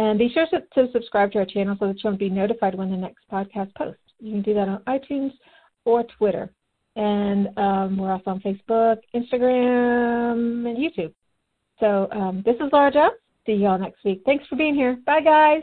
And 0.00 0.18
be 0.18 0.30
sure 0.32 0.46
to, 0.46 0.88
subscribe 0.92 1.30
to 1.32 1.40
our 1.40 1.44
channel 1.44 1.76
so 1.78 1.88
that 1.88 2.02
you'll 2.02 2.16
be 2.16 2.30
notified 2.30 2.74
when 2.74 2.90
the 2.90 2.96
next 2.96 3.22
podcast 3.30 3.74
posts. 3.74 4.00
You 4.18 4.32
can 4.32 4.40
do 4.40 4.54
that 4.54 4.66
on 4.66 4.82
iTunes 4.84 5.32
or 5.84 6.04
Twitter. 6.16 6.48
And 6.96 7.48
um, 7.58 7.98
we're 7.98 8.10
also 8.10 8.30
on 8.30 8.40
Facebook, 8.40 8.96
Instagram, 9.14 10.66
and 10.66 10.78
YouTube. 10.78 11.12
So 11.80 12.08
um, 12.12 12.42
this 12.46 12.54
is 12.56 12.72
Laura 12.72 12.90
Joe. 12.90 13.10
See 13.44 13.52
y'all 13.52 13.78
next 13.78 14.02
week. 14.02 14.22
Thanks 14.24 14.46
for 14.46 14.56
being 14.56 14.74
here. 14.74 14.98
Bye, 15.04 15.20
guys. 15.20 15.62